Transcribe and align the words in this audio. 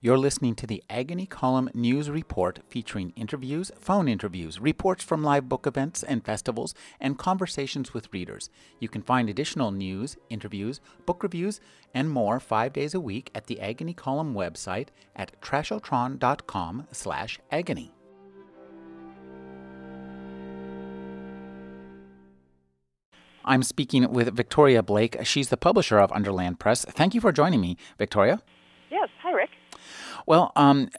You're 0.00 0.16
listening 0.16 0.54
to 0.54 0.66
the 0.68 0.84
Agony 0.88 1.26
Column 1.26 1.70
News 1.74 2.08
Report 2.08 2.60
featuring 2.68 3.12
interviews, 3.16 3.72
phone 3.80 4.06
interviews, 4.06 4.60
reports 4.60 5.02
from 5.02 5.24
live 5.24 5.48
book 5.48 5.66
events 5.66 6.04
and 6.04 6.24
festivals, 6.24 6.72
and 7.00 7.18
conversations 7.18 7.92
with 7.92 8.12
readers. 8.12 8.48
You 8.78 8.88
can 8.88 9.02
find 9.02 9.28
additional 9.28 9.72
news, 9.72 10.16
interviews, 10.30 10.80
book 11.04 11.24
reviews, 11.24 11.60
and 11.92 12.08
more 12.10 12.38
five 12.38 12.72
days 12.72 12.94
a 12.94 13.00
week 13.00 13.32
at 13.34 13.48
the 13.48 13.60
Agony 13.60 13.92
Column 13.92 14.34
website 14.34 14.90
at 15.16 15.32
trashotron.com 15.40 16.86
slash 16.92 17.40
agony. 17.50 17.92
I'm 23.44 23.64
speaking 23.64 24.12
with 24.12 24.32
Victoria 24.36 24.84
Blake. 24.84 25.16
She's 25.24 25.48
the 25.48 25.56
publisher 25.56 25.98
of 25.98 26.12
Underland 26.12 26.60
Press. 26.60 26.84
Thank 26.84 27.14
you 27.14 27.20
for 27.20 27.32
joining 27.32 27.60
me, 27.60 27.76
Victoria. 27.98 28.40
Well, 30.28 30.52
um, 30.56 30.90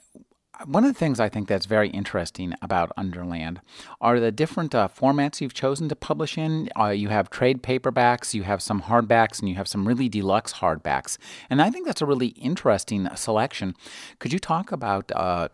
one 0.65 0.83
of 0.83 0.91
the 0.91 0.97
things 0.97 1.19
I 1.19 1.29
think 1.29 1.47
that's 1.47 1.67
very 1.67 1.89
interesting 1.89 2.55
about 2.63 2.91
Underland 2.97 3.61
are 4.01 4.19
the 4.19 4.31
different 4.31 4.73
uh, 4.73 4.87
formats 4.87 5.39
you've 5.39 5.53
chosen 5.53 5.87
to 5.89 5.95
publish 5.95 6.35
in. 6.35 6.67
Uh, 6.75 6.87
you 6.87 7.09
have 7.09 7.29
trade 7.29 7.61
paperbacks, 7.61 8.33
you 8.33 8.41
have 8.41 8.59
some 8.59 8.81
hardbacks, 8.81 9.39
and 9.39 9.47
you 9.47 9.53
have 9.53 9.67
some 9.67 9.87
really 9.87 10.09
deluxe 10.09 10.53
hardbacks. 10.53 11.19
And 11.47 11.61
I 11.61 11.69
think 11.69 11.85
that's 11.85 12.01
a 12.01 12.07
really 12.07 12.29
interesting 12.29 13.07
selection. 13.15 13.75
Could 14.17 14.33
you 14.33 14.39
talk 14.39 14.71
about? 14.71 15.11
Uh, 15.15 15.49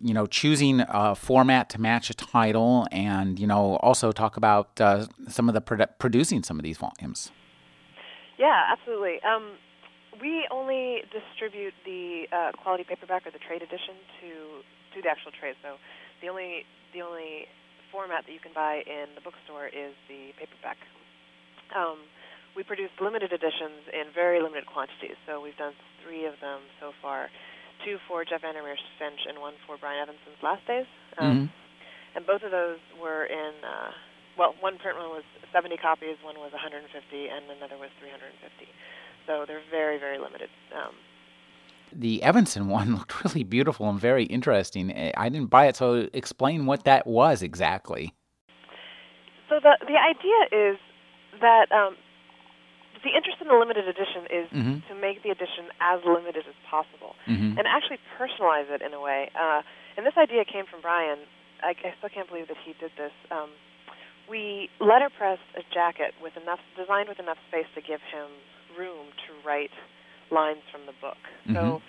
you 0.00 0.14
know, 0.14 0.24
choosing 0.26 0.84
a 0.88 1.16
format 1.16 1.68
to 1.70 1.80
match 1.80 2.08
a 2.08 2.14
title, 2.14 2.86
and 2.92 3.40
you 3.40 3.46
know, 3.48 3.74
also 3.78 4.12
talk 4.12 4.36
about 4.36 4.80
uh, 4.80 5.06
some 5.26 5.48
of 5.48 5.54
the 5.54 5.60
produ- 5.60 5.88
producing 5.98 6.44
some 6.44 6.60
of 6.60 6.62
these 6.62 6.78
volumes. 6.78 7.32
Yeah, 8.38 8.62
absolutely. 8.70 9.18
Um, 9.24 9.56
we 10.20 10.46
only 10.50 11.02
distribute 11.10 11.74
the 11.84 12.26
uh, 12.30 12.50
quality 12.62 12.84
paperback 12.84 13.26
or 13.26 13.32
the 13.32 13.42
trade 13.42 13.62
edition 13.62 13.98
to 14.20 14.30
to 14.94 15.02
the 15.02 15.10
actual 15.10 15.34
trade. 15.34 15.58
So 15.62 15.76
the 16.22 16.28
only 16.30 16.62
the 16.94 17.02
only 17.02 17.50
format 17.90 18.26
that 18.26 18.32
you 18.32 18.42
can 18.42 18.54
buy 18.54 18.82
in 18.86 19.14
the 19.14 19.22
bookstore 19.22 19.66
is 19.66 19.94
the 20.06 20.34
paperback. 20.38 20.78
Um, 21.74 21.98
we 22.54 22.62
produce 22.62 22.90
limited 23.02 23.34
editions 23.34 23.90
in 23.90 24.14
very 24.14 24.38
limited 24.38 24.66
quantities. 24.66 25.18
So 25.26 25.42
we've 25.42 25.58
done 25.58 25.74
three 26.02 26.26
of 26.26 26.38
them 26.38 26.62
so 26.78 26.94
far, 27.02 27.26
two 27.82 27.98
for 28.06 28.22
Jeff 28.22 28.42
Vandermeer 28.46 28.78
Finch 28.98 29.26
and 29.26 29.42
one 29.42 29.58
for 29.66 29.74
Brian 29.78 30.06
Evenson's 30.06 30.38
Last 30.42 30.62
Days. 30.66 30.86
Um, 31.18 31.50
Mm-hmm. 31.50 31.62
And 32.14 32.22
both 32.30 32.46
of 32.46 32.54
those 32.54 32.78
were 33.02 33.26
in. 33.26 33.58
Uh, 33.66 33.90
well, 34.38 34.54
one 34.62 34.78
print 34.78 34.94
one 34.94 35.10
was 35.10 35.26
70 35.50 35.78
copies, 35.82 36.14
one 36.22 36.38
was 36.38 36.54
150, 36.54 36.86
and 36.86 37.42
another 37.58 37.74
was 37.74 37.90
350 37.98 38.70
so 39.26 39.44
they're 39.46 39.62
very 39.70 39.98
very 39.98 40.18
limited. 40.18 40.48
Um, 40.74 40.94
the 41.92 42.22
Evenson 42.22 42.68
one 42.68 42.94
looked 42.98 43.24
really 43.24 43.44
beautiful 43.44 43.88
and 43.88 43.98
very 44.00 44.24
interesting. 44.24 44.90
I 45.16 45.28
didn't 45.28 45.50
buy 45.50 45.66
it, 45.66 45.76
so 45.76 46.08
explain 46.12 46.66
what 46.66 46.84
that 46.84 47.06
was 47.06 47.42
exactly. 47.42 48.12
So 49.48 49.60
the 49.60 49.76
the 49.86 49.98
idea 49.98 50.72
is 50.72 50.78
that 51.40 51.70
um, 51.72 51.96
the 53.04 53.10
interest 53.14 53.38
in 53.40 53.48
the 53.48 53.54
limited 53.54 53.86
edition 53.86 54.24
is 54.32 54.48
Mhm. 54.50 54.88
to 54.88 54.94
make 54.94 55.22
the 55.22 55.30
edition 55.30 55.68
as 55.80 56.00
limited 56.04 56.46
as 56.48 56.54
possible 56.68 57.14
Mhm. 57.28 57.58
and 57.58 57.66
actually 57.68 57.98
personalize 58.18 58.70
it 58.70 58.80
in 58.80 58.94
a 58.94 59.00
way. 59.00 59.28
Uh, 59.38 59.60
and 59.96 60.06
this 60.06 60.16
idea 60.16 60.44
came 60.44 60.64
from 60.64 60.80
Brian. 60.80 61.18
I, 61.62 61.74
I 61.84 61.94
still 61.98 62.08
can't 62.08 62.28
believe 62.28 62.48
that 62.48 62.56
he 62.64 62.72
did 62.80 62.92
this. 62.96 63.12
Um, 63.30 63.50
we 64.28 64.70
letterpressed 64.80 65.44
a 65.54 65.62
jacket 65.72 66.14
with 66.22 66.36
enough 66.38 66.60
designed 66.76 67.08
with 67.08 67.20
enough 67.20 67.36
space 67.48 67.66
to 67.74 67.82
give 67.82 68.00
him 68.08 68.26
room 68.76 69.06
to 69.26 69.30
write 69.46 69.72
lines 70.30 70.62
from 70.70 70.86
the 70.86 70.92
book. 71.00 71.18
So 71.52 71.78
Mhm. 71.78 71.82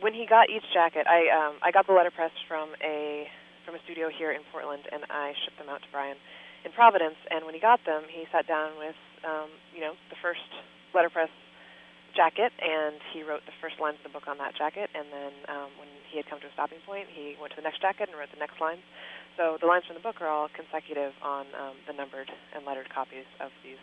when 0.00 0.14
he 0.14 0.26
got 0.26 0.48
each 0.50 0.64
jacket, 0.72 1.06
I 1.06 1.28
um, 1.28 1.56
I 1.62 1.70
got 1.70 1.86
the 1.86 1.92
letterpress 1.92 2.32
from 2.48 2.74
a 2.82 3.30
from 3.64 3.74
a 3.74 3.80
studio 3.84 4.08
here 4.08 4.32
in 4.32 4.42
Portland, 4.50 4.88
and 4.90 5.04
I 5.10 5.34
shipped 5.44 5.58
them 5.58 5.68
out 5.68 5.82
to 5.82 5.88
Brian 5.92 6.16
in 6.64 6.72
Providence. 6.72 7.16
And 7.30 7.44
when 7.44 7.54
he 7.54 7.60
got 7.60 7.84
them, 7.84 8.04
he 8.08 8.26
sat 8.32 8.46
down 8.46 8.76
with 8.78 8.96
um, 9.24 9.50
you 9.74 9.80
know 9.80 9.94
the 10.08 10.16
first 10.16 10.48
letterpress 10.94 11.30
jacket, 12.16 12.52
and 12.58 12.96
he 13.12 13.22
wrote 13.22 13.44
the 13.46 13.52
first 13.60 13.78
lines 13.78 13.96
of 13.98 14.04
the 14.04 14.14
book 14.16 14.26
on 14.26 14.38
that 14.38 14.54
jacket. 14.56 14.90
And 14.94 15.06
then 15.12 15.32
um, 15.48 15.70
when 15.78 15.88
he 16.10 16.16
had 16.16 16.26
come 16.26 16.40
to 16.40 16.48
a 16.48 16.52
stopping 16.52 16.80
point, 16.84 17.06
he 17.12 17.36
went 17.38 17.52
to 17.52 17.56
the 17.56 17.62
next 17.62 17.80
jacket 17.80 18.08
and 18.08 18.18
wrote 18.18 18.32
the 18.32 18.40
next 18.40 18.60
lines. 18.60 18.82
So 19.36 19.58
the 19.60 19.66
lines 19.66 19.84
from 19.86 19.94
the 19.94 20.02
book 20.02 20.20
are 20.20 20.26
all 20.26 20.48
consecutive 20.50 21.12
on 21.22 21.46
um, 21.54 21.76
the 21.86 21.92
numbered 21.92 22.30
and 22.54 22.66
lettered 22.66 22.90
copies 22.90 23.28
of 23.38 23.52
these 23.62 23.78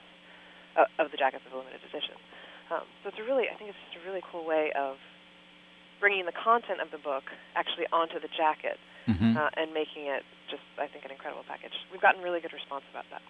uh, 0.77 0.85
of 0.99 1.11
the 1.11 1.17
jackets 1.17 1.43
of 1.45 1.51
the 1.51 1.57
limited 1.57 1.81
edition. 1.89 2.15
Um, 2.71 2.83
so 3.03 3.09
it's 3.09 3.19
a 3.19 3.23
really, 3.23 3.45
I 3.51 3.55
think 3.57 3.69
it's 3.71 3.79
just 3.91 3.97
a 4.03 4.07
really 4.07 4.21
cool 4.31 4.45
way 4.45 4.71
of 4.77 4.97
bringing 5.99 6.25
the 6.25 6.31
content 6.31 6.79
of 6.81 6.91
the 6.91 6.97
book 6.97 7.23
actually 7.55 7.88
onto 7.91 8.19
the 8.19 8.27
jacket 8.38 8.77
Mhm. 9.07 9.35
uh, 9.38 9.49
and 9.55 9.73
making 9.73 10.05
it 10.05 10.23
just, 10.49 10.61
I 10.77 10.85
think, 10.88 11.05
an 11.05 11.11
incredible 11.11 11.43
package. 11.47 11.73
We've 11.91 12.01
gotten 12.01 12.21
really 12.21 12.39
good 12.41 12.53
response 12.53 12.83
about 12.91 13.05
that. 13.09 13.21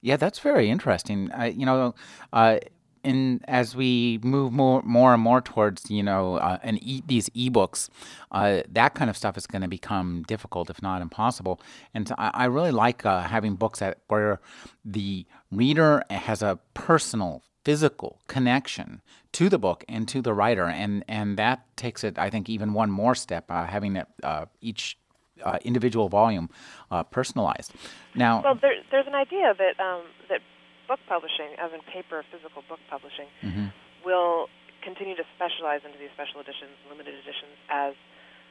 Yeah, 0.00 0.16
that's 0.16 0.38
very 0.38 0.70
interesting. 0.70 1.30
Uh, 1.32 1.44
you 1.44 1.66
know, 1.66 1.94
uh, 2.32 2.58
in 3.04 3.40
as 3.46 3.76
we 3.76 4.18
move 4.22 4.52
more, 4.52 4.82
more 4.82 5.14
and 5.14 5.22
more 5.22 5.40
towards 5.40 5.90
you 5.90 6.02
know, 6.02 6.36
uh, 6.36 6.58
an 6.62 6.78
e- 6.82 7.02
these 7.06 7.28
ebooks, 7.30 7.88
uh, 8.32 8.62
that 8.70 8.94
kind 8.94 9.10
of 9.10 9.16
stuff 9.16 9.36
is 9.36 9.46
going 9.46 9.62
to 9.62 9.68
become 9.68 10.24
difficult, 10.26 10.70
if 10.70 10.82
not 10.82 11.02
impossible. 11.02 11.60
And 11.92 12.08
so 12.08 12.14
I, 12.18 12.30
I 12.34 12.44
really 12.46 12.70
like 12.72 13.04
uh, 13.06 13.22
having 13.22 13.54
books 13.54 13.78
that 13.78 13.98
where 14.08 14.40
the 14.84 15.26
reader 15.52 16.02
has 16.10 16.42
a 16.42 16.58
personal, 16.74 17.42
physical 17.64 18.20
connection 18.28 19.00
to 19.32 19.48
the 19.48 19.58
book 19.58 19.84
and 19.88 20.06
to 20.08 20.22
the 20.22 20.32
writer, 20.32 20.64
and 20.64 21.04
and 21.08 21.36
that 21.36 21.76
takes 21.76 22.04
it, 22.04 22.18
I 22.18 22.30
think, 22.30 22.48
even 22.48 22.72
one 22.72 22.90
more 22.90 23.14
step. 23.14 23.50
Uh, 23.50 23.64
having 23.64 23.96
it 23.96 24.06
uh, 24.22 24.46
each 24.60 24.96
uh, 25.42 25.58
individual 25.64 26.08
volume 26.08 26.48
uh, 26.90 27.02
personalized. 27.02 27.72
Now, 28.14 28.42
Well, 28.42 28.58
there, 28.60 28.74
there's 28.90 29.06
an 29.06 29.14
idea 29.14 29.54
that 29.58 29.82
um, 29.82 30.02
that 30.28 30.40
book 30.86 31.00
publishing, 31.08 31.54
as 31.58 31.72
in 31.72 31.80
paper, 31.82 32.22
physical 32.30 32.62
book 32.68 32.80
publishing, 32.88 33.28
Mhm. 33.42 33.72
will 34.04 34.48
continue 34.82 35.16
to 35.16 35.24
specialize 35.36 35.80
into 35.84 35.96
these 35.98 36.10
special 36.12 36.40
editions, 36.40 36.76
limited 36.88 37.14
editions, 37.14 37.56
as 37.68 37.94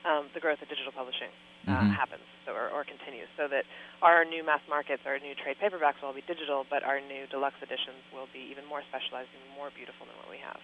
um, 0.04 0.28
the 0.34 0.40
growth 0.42 0.62
of 0.62 0.68
digital 0.68 0.92
publishing 0.92 1.30
uh, 1.68 1.80
Mhm. 1.80 1.92
happens 1.96 2.24
so, 2.46 2.52
or, 2.54 2.68
or 2.70 2.84
continues. 2.84 3.30
So 3.38 3.48
that 3.48 3.64
our 4.02 4.26
new 4.26 4.44
mass 4.44 4.60
markets, 4.68 5.06
our 5.06 5.18
new 5.20 5.34
trade 5.34 5.58
paperbacks 5.60 6.02
will 6.02 6.10
all 6.10 6.14
be 6.14 6.22
digital, 6.28 6.66
but 6.70 6.84
our 6.84 7.00
new 7.00 7.26
deluxe 7.28 7.56
editions 7.64 8.04
will 8.12 8.28
be 8.34 8.40
even 8.52 8.66
more 8.66 8.82
specialized, 8.84 9.30
even 9.34 9.48
more 9.56 9.70
beautiful 9.72 10.06
than 10.06 10.18
what 10.18 10.30
we 10.30 10.40
have. 10.40 10.60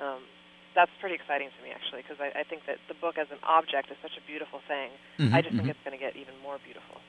Um, 0.00 0.26
that's 0.74 0.90
pretty 0.98 1.14
exciting 1.14 1.48
to 1.56 1.60
me, 1.62 1.70
actually, 1.70 2.02
because 2.02 2.18
I, 2.20 2.40
I 2.40 2.42
think 2.42 2.66
that 2.66 2.78
the 2.88 2.94
book 2.94 3.18
as 3.18 3.30
an 3.30 3.38
object 3.44 3.90
is 3.92 3.96
such 4.02 4.16
a 4.18 4.20
beautiful 4.26 4.58
thing. 4.66 4.90
Mhm, 5.18 5.32
I 5.32 5.40
just 5.42 5.54
think 5.54 5.68
it's 5.68 5.80
going 5.84 5.96
to 5.96 6.02
get 6.02 6.16
even 6.16 6.34
more 6.42 6.58
beautiful. 6.58 7.00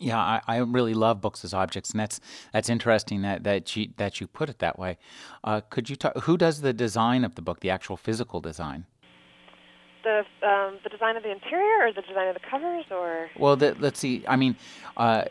Yeah, 0.00 0.18
I, 0.18 0.40
I 0.48 0.56
really 0.56 0.94
love 0.94 1.20
books 1.20 1.44
as 1.44 1.52
objects, 1.52 1.90
and 1.90 2.00
that's 2.00 2.20
that's 2.54 2.70
interesting 2.70 3.20
that 3.20 3.44
that 3.44 3.76
you 3.76 3.90
that 3.98 4.18
you 4.18 4.26
put 4.26 4.48
it 4.48 4.58
that 4.60 4.78
way. 4.78 4.96
Uh, 5.44 5.60
could 5.68 5.90
you 5.90 5.96
talk? 5.96 6.16
Who 6.22 6.38
does 6.38 6.62
the 6.62 6.72
design 6.72 7.22
of 7.22 7.34
the 7.34 7.42
book, 7.42 7.60
the 7.60 7.68
actual 7.68 7.98
physical 7.98 8.40
design? 8.40 8.86
The 10.02 10.24
um, 10.42 10.78
the 10.82 10.88
design 10.88 11.16
of 11.16 11.22
the 11.22 11.30
interior, 11.30 11.86
or 11.86 11.92
the 11.92 12.00
design 12.00 12.28
of 12.28 12.34
the 12.34 12.40
covers, 12.50 12.86
or 12.90 13.28
Well, 13.38 13.56
the, 13.56 13.76
let's 13.78 14.00
see. 14.00 14.24
I 14.26 14.36
mean, 14.36 14.56
uh, 14.96 15.24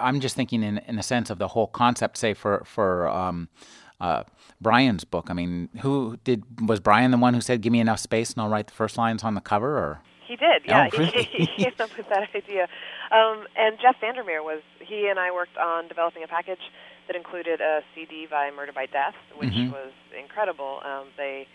I'm 0.00 0.18
just 0.18 0.34
thinking 0.34 0.64
in 0.64 0.78
in 0.78 0.98
a 0.98 1.02
sense 1.04 1.30
of 1.30 1.38
the 1.38 1.48
whole 1.48 1.68
concept. 1.68 2.16
Say 2.18 2.34
for 2.34 2.64
for 2.66 3.08
um, 3.08 3.48
uh, 4.00 4.24
Brian's 4.60 5.04
book. 5.04 5.30
I 5.30 5.32
mean, 5.32 5.68
who 5.82 6.18
did 6.24 6.42
was 6.68 6.80
Brian 6.80 7.12
the 7.12 7.18
one 7.18 7.34
who 7.34 7.40
said, 7.40 7.60
"Give 7.60 7.72
me 7.72 7.78
enough 7.78 8.00
space 8.00 8.32
and 8.32 8.42
I'll 8.42 8.48
write 8.48 8.66
the 8.66 8.74
first 8.74 8.98
lines 8.98 9.22
on 9.22 9.34
the 9.34 9.40
cover"? 9.40 9.78
Or 9.78 10.00
He 10.30 10.36
did, 10.38 10.62
yeah. 10.64 10.86
Oh, 10.86 10.90
he, 10.94 10.98
really? 11.10 11.24
he 11.26 11.46
came 11.58 11.74
up 11.82 11.90
with 11.98 12.06
that 12.08 12.30
idea. 12.34 12.68
Um, 13.10 13.46
and 13.58 13.78
Jeff 13.82 13.96
Vandermeer 14.00 14.42
was 14.46 14.62
he 14.78 15.08
and 15.10 15.18
I 15.18 15.32
worked 15.34 15.56
on 15.58 15.88
developing 15.88 16.22
a 16.22 16.28
package 16.30 16.62
that 17.08 17.16
included 17.16 17.60
a 17.60 17.80
CD 17.94 18.28
by 18.30 18.50
Murder 18.54 18.70
by 18.72 18.86
Death, 18.86 19.18
which 19.34 19.50
Mhm. 19.50 19.72
was 19.72 19.90
incredible. 20.14 20.78
Um, 20.86 21.08
they 21.16 21.48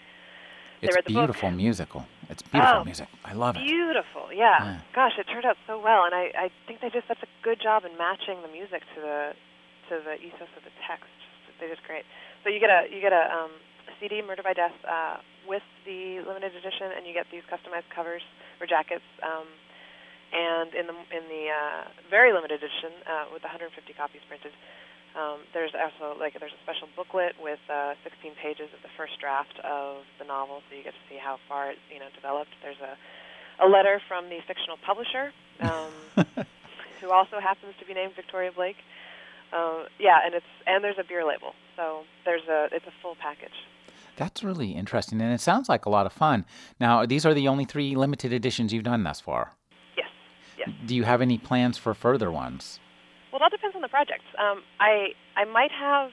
They 0.81 0.87
it's 0.91 0.95
read 0.97 1.05
the 1.07 1.13
book. 1.13 1.23
beautiful 1.31 1.51
musical. 1.51 2.01
It's 2.29 2.41
beautiful 2.43 2.79
Oh, 2.81 2.83
music. 2.83 3.07
I 3.23 3.31
love 3.31 3.55
it. 3.55 3.63
beautiful, 3.63 4.27
yeah. 4.33 4.59
Yeah. 4.59 4.79
Gosh, 4.93 5.13
it 5.17 5.23
turned 5.31 5.45
out 5.45 5.55
so 5.67 5.79
well, 5.79 6.03
and 6.03 6.13
I, 6.13 6.23
I 6.35 6.47
think 6.67 6.81
they 6.81 6.89
did 6.89 7.03
such 7.07 7.23
a 7.23 7.29
good 7.47 7.61
job 7.61 7.85
in 7.85 7.95
matching 7.97 8.41
the 8.41 8.49
music 8.49 8.83
to 8.95 8.99
the 8.99 9.19
to 9.87 10.01
the 10.03 10.15
ethos 10.19 10.51
of 10.57 10.63
the 10.67 10.73
text. 10.85 11.07
They 11.61 11.67
did 11.71 11.79
great. 11.87 12.03
So 12.43 12.49
you 12.49 12.59
get 12.59 12.69
a 12.69 12.91
you 12.93 12.99
get 12.99 13.13
a, 13.13 13.23
um, 13.33 13.51
CD, 14.01 14.21
Murder 14.21 14.43
by 14.43 14.51
Death, 14.53 14.75
uh, 14.83 15.17
with 15.47 15.65
the 15.85 16.21
limited 16.25 16.55
edition, 16.55 16.91
and 16.95 17.05
you 17.05 17.13
get 17.13 17.27
these 17.31 17.43
customized 17.49 17.89
covers 17.93 18.21
or 18.59 18.67
jackets. 18.67 19.05
Um, 19.23 19.47
and 20.33 20.73
in 20.73 20.85
the 20.87 20.97
in 21.13 21.23
the 21.29 21.43
uh, 21.53 21.83
very 22.09 22.33
limited 22.33 22.59
edition, 22.59 22.91
uh, 23.07 23.31
with 23.31 23.43
150 23.43 23.71
copies 23.93 24.21
printed, 24.27 24.51
um, 25.15 25.39
there's 25.53 25.71
also 25.71 26.19
like 26.19 26.35
there's 26.39 26.51
a 26.51 26.63
special 26.67 26.89
booklet 26.95 27.39
with 27.39 27.61
uh, 27.69 27.95
16 28.03 28.35
pages 28.35 28.67
of 28.75 28.81
the 28.83 28.91
first 28.97 29.15
draft 29.19 29.55
of 29.63 30.03
the 30.19 30.25
novel, 30.25 30.59
so 30.67 30.75
you 30.75 30.83
get 30.83 30.93
to 30.93 31.05
see 31.07 31.15
how 31.15 31.39
far 31.47 31.71
it 31.71 31.77
you 31.87 31.99
know 31.99 32.11
developed. 32.13 32.51
There's 32.61 32.81
a 32.83 32.97
a 33.63 33.67
letter 33.67 34.01
from 34.07 34.27
the 34.27 34.39
fictional 34.45 34.75
publisher, 34.83 35.31
um, 35.61 35.93
who 36.99 37.11
also 37.11 37.39
happens 37.39 37.73
to 37.79 37.85
be 37.85 37.93
named 37.93 38.13
Victoria 38.15 38.51
Blake. 38.51 38.77
Uh, 39.53 39.85
yeah, 39.99 40.19
and 40.25 40.35
it's 40.35 40.51
and 40.67 40.83
there's 40.83 40.99
a 40.99 41.07
beer 41.07 41.23
label, 41.23 41.53
so 41.77 42.03
there's 42.25 42.43
a 42.49 42.67
it's 42.73 42.87
a 42.87 42.95
full 43.01 43.15
package. 43.15 43.55
That's 44.17 44.43
really 44.43 44.71
interesting, 44.71 45.21
and 45.21 45.33
it 45.33 45.41
sounds 45.41 45.67
like 45.67 45.85
a 45.85 45.89
lot 45.89 46.05
of 46.05 46.13
fun. 46.13 46.45
Now, 46.79 47.05
these 47.05 47.25
are 47.25 47.33
the 47.33 47.47
only 47.47 47.65
three 47.65 47.95
limited 47.95 48.31
editions 48.31 48.73
you've 48.73 48.83
done 48.83 49.03
thus 49.03 49.19
far. 49.19 49.53
Yes. 49.97 50.07
Yes. 50.57 50.69
Do 50.85 50.95
you 50.95 51.03
have 51.03 51.21
any 51.21 51.37
plans 51.37 51.77
for 51.77 51.93
further 51.93 52.31
ones? 52.31 52.79
Well, 53.31 53.41
it 53.41 53.43
all 53.43 53.49
depends 53.49 53.75
on 53.75 53.81
the 53.81 53.89
project. 53.89 54.23
Um, 54.39 54.63
I 54.79 55.09
I 55.35 55.43
might 55.45 55.71
have. 55.71 56.11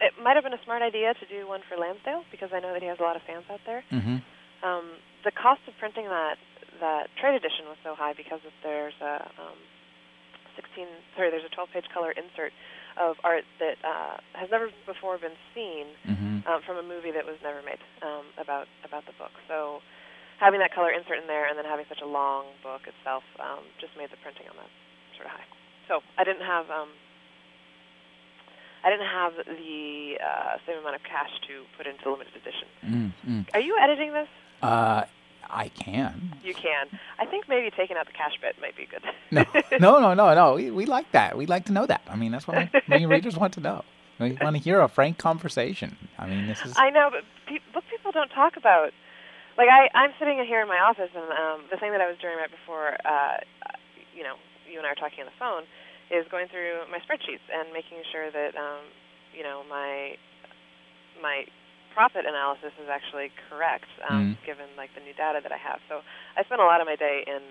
It 0.00 0.12
might 0.22 0.34
have 0.34 0.42
been 0.42 0.52
a 0.52 0.62
smart 0.64 0.82
idea 0.82 1.14
to 1.14 1.26
do 1.30 1.46
one 1.46 1.60
for 1.68 1.78
Lansdale 1.78 2.24
because 2.30 2.50
I 2.52 2.58
know 2.58 2.72
that 2.72 2.82
he 2.82 2.88
has 2.88 2.98
a 2.98 3.02
lot 3.02 3.14
of 3.14 3.22
fans 3.22 3.44
out 3.48 3.60
there. 3.64 3.84
Mm-hmm. 3.92 4.18
Um, 4.66 4.84
the 5.24 5.30
cost 5.30 5.62
of 5.68 5.74
printing 5.78 6.10
that 6.10 6.36
that 6.80 7.06
trade 7.16 7.38
edition 7.38 7.70
was 7.70 7.78
so 7.86 7.94
high 7.94 8.12
because 8.12 8.40
there's 8.62 8.98
a 9.00 9.30
um, 9.38 9.58
16 10.56 10.84
sorry 11.16 11.30
there's 11.30 11.46
a 11.46 11.54
12 11.54 11.70
page 11.72 11.88
color 11.94 12.12
insert 12.12 12.52
of 13.00 13.16
art 13.24 13.44
that 13.58 13.76
uh, 13.84 14.16
has 14.34 14.50
never 14.50 14.68
before 14.86 15.18
been 15.18 15.36
seen 15.54 15.86
Mm-hmm. 16.06 16.44
um, 16.50 16.60
from 16.66 16.76
a 16.76 16.82
movie 16.82 17.10
that 17.12 17.24
was 17.24 17.36
never 17.42 17.62
made 17.62 17.78
um, 18.02 18.26
about 18.36 18.66
about 18.84 19.06
the 19.06 19.12
book. 19.18 19.30
So 19.46 19.80
having 20.40 20.58
that 20.60 20.74
color 20.74 20.90
insert 20.90 21.18
in 21.22 21.26
there 21.30 21.46
and 21.46 21.56
then 21.56 21.64
having 21.64 21.86
such 21.88 22.00
a 22.02 22.06
long 22.06 22.46
book 22.62 22.82
itself 22.90 23.22
um, 23.38 23.62
just 23.80 23.94
made 23.96 24.10
the 24.10 24.18
printing 24.22 24.48
on 24.50 24.56
that 24.58 24.70
sort 25.14 25.26
of 25.30 25.32
high. 25.38 25.46
So 25.86 26.00
I 26.18 26.24
didn't 26.24 26.42
have 26.42 26.66
um, 26.70 26.90
I 28.84 28.90
didn't 28.90 29.06
have 29.06 29.32
the 29.46 30.18
uh, 30.18 30.58
same 30.66 30.78
amount 30.78 30.96
of 30.96 31.02
cash 31.06 31.30
to 31.46 31.62
put 31.78 31.86
into 31.86 32.02
the 32.02 32.10
limited 32.10 32.34
edition. 32.34 32.68
Mm-hmm. 32.84 33.40
Are 33.54 33.60
you 33.60 33.78
editing 33.78 34.12
this? 34.12 34.28
Uh, 34.60 35.04
I 35.52 35.68
can. 35.68 36.34
You 36.42 36.54
can. 36.54 36.86
I 37.18 37.26
think 37.26 37.48
maybe 37.48 37.70
taking 37.70 37.96
out 37.96 38.06
the 38.06 38.12
cash 38.12 38.32
bit 38.40 38.56
might 38.60 38.76
be 38.76 38.86
good. 38.86 39.04
No, 39.30 39.44
no, 39.78 40.00
no, 40.00 40.14
no, 40.14 40.34
no. 40.34 40.54
We, 40.56 40.70
we 40.70 40.86
like 40.86 41.12
that. 41.12 41.36
We 41.36 41.46
like 41.46 41.66
to 41.66 41.72
know 41.72 41.86
that. 41.86 42.02
I 42.08 42.16
mean, 42.16 42.32
that's 42.32 42.48
what 42.48 42.56
my, 42.56 42.70
my 42.88 43.02
readers 43.04 43.36
want 43.36 43.54
to 43.54 43.60
know. 43.60 43.84
We 44.18 44.38
want 44.40 44.56
to 44.56 44.62
hear 44.62 44.80
a 44.80 44.88
frank 44.88 45.18
conversation. 45.18 45.96
I 46.18 46.26
mean, 46.26 46.46
this 46.46 46.60
is. 46.64 46.74
I 46.76 46.90
know, 46.90 47.10
but 47.10 47.22
pe- 47.46 47.64
book 47.72 47.84
people 47.90 48.12
don't 48.12 48.30
talk 48.30 48.56
about. 48.56 48.90
Like 49.58 49.68
I, 49.68 49.88
I'm 49.94 50.12
sitting 50.18 50.38
here 50.46 50.62
in 50.62 50.68
my 50.68 50.78
office, 50.78 51.10
and 51.14 51.28
um, 51.32 51.68
the 51.70 51.76
thing 51.76 51.92
that 51.92 52.00
I 52.00 52.08
was 52.08 52.16
doing 52.18 52.36
right 52.36 52.50
before, 52.50 52.96
uh, 53.04 53.36
you 54.16 54.22
know, 54.22 54.34
you 54.70 54.78
and 54.78 54.86
I 54.86 54.90
are 54.90 54.94
talking 54.94 55.20
on 55.20 55.26
the 55.26 55.38
phone, 55.38 55.64
is 56.10 56.24
going 56.30 56.48
through 56.48 56.88
my 56.90 56.98
spreadsheets 57.04 57.44
and 57.52 57.72
making 57.72 57.98
sure 58.10 58.30
that, 58.30 58.56
um, 58.56 58.80
you 59.36 59.42
know, 59.42 59.62
my 59.68 60.16
my 61.20 61.44
profit 61.94 62.24
analysis 62.26 62.72
is 62.82 62.88
actually 62.88 63.30
correct, 63.48 63.86
um, 64.08 64.36
Mm. 64.42 64.46
given 64.46 64.66
like 64.76 64.90
the 64.94 65.00
new 65.00 65.12
data 65.14 65.40
that 65.42 65.52
I 65.52 65.56
have. 65.58 65.80
So 65.88 66.02
I 66.36 66.42
spend 66.44 66.60
a 66.60 66.64
lot 66.64 66.80
of 66.80 66.86
my 66.86 66.96
day 66.96 67.24
in 67.26 67.42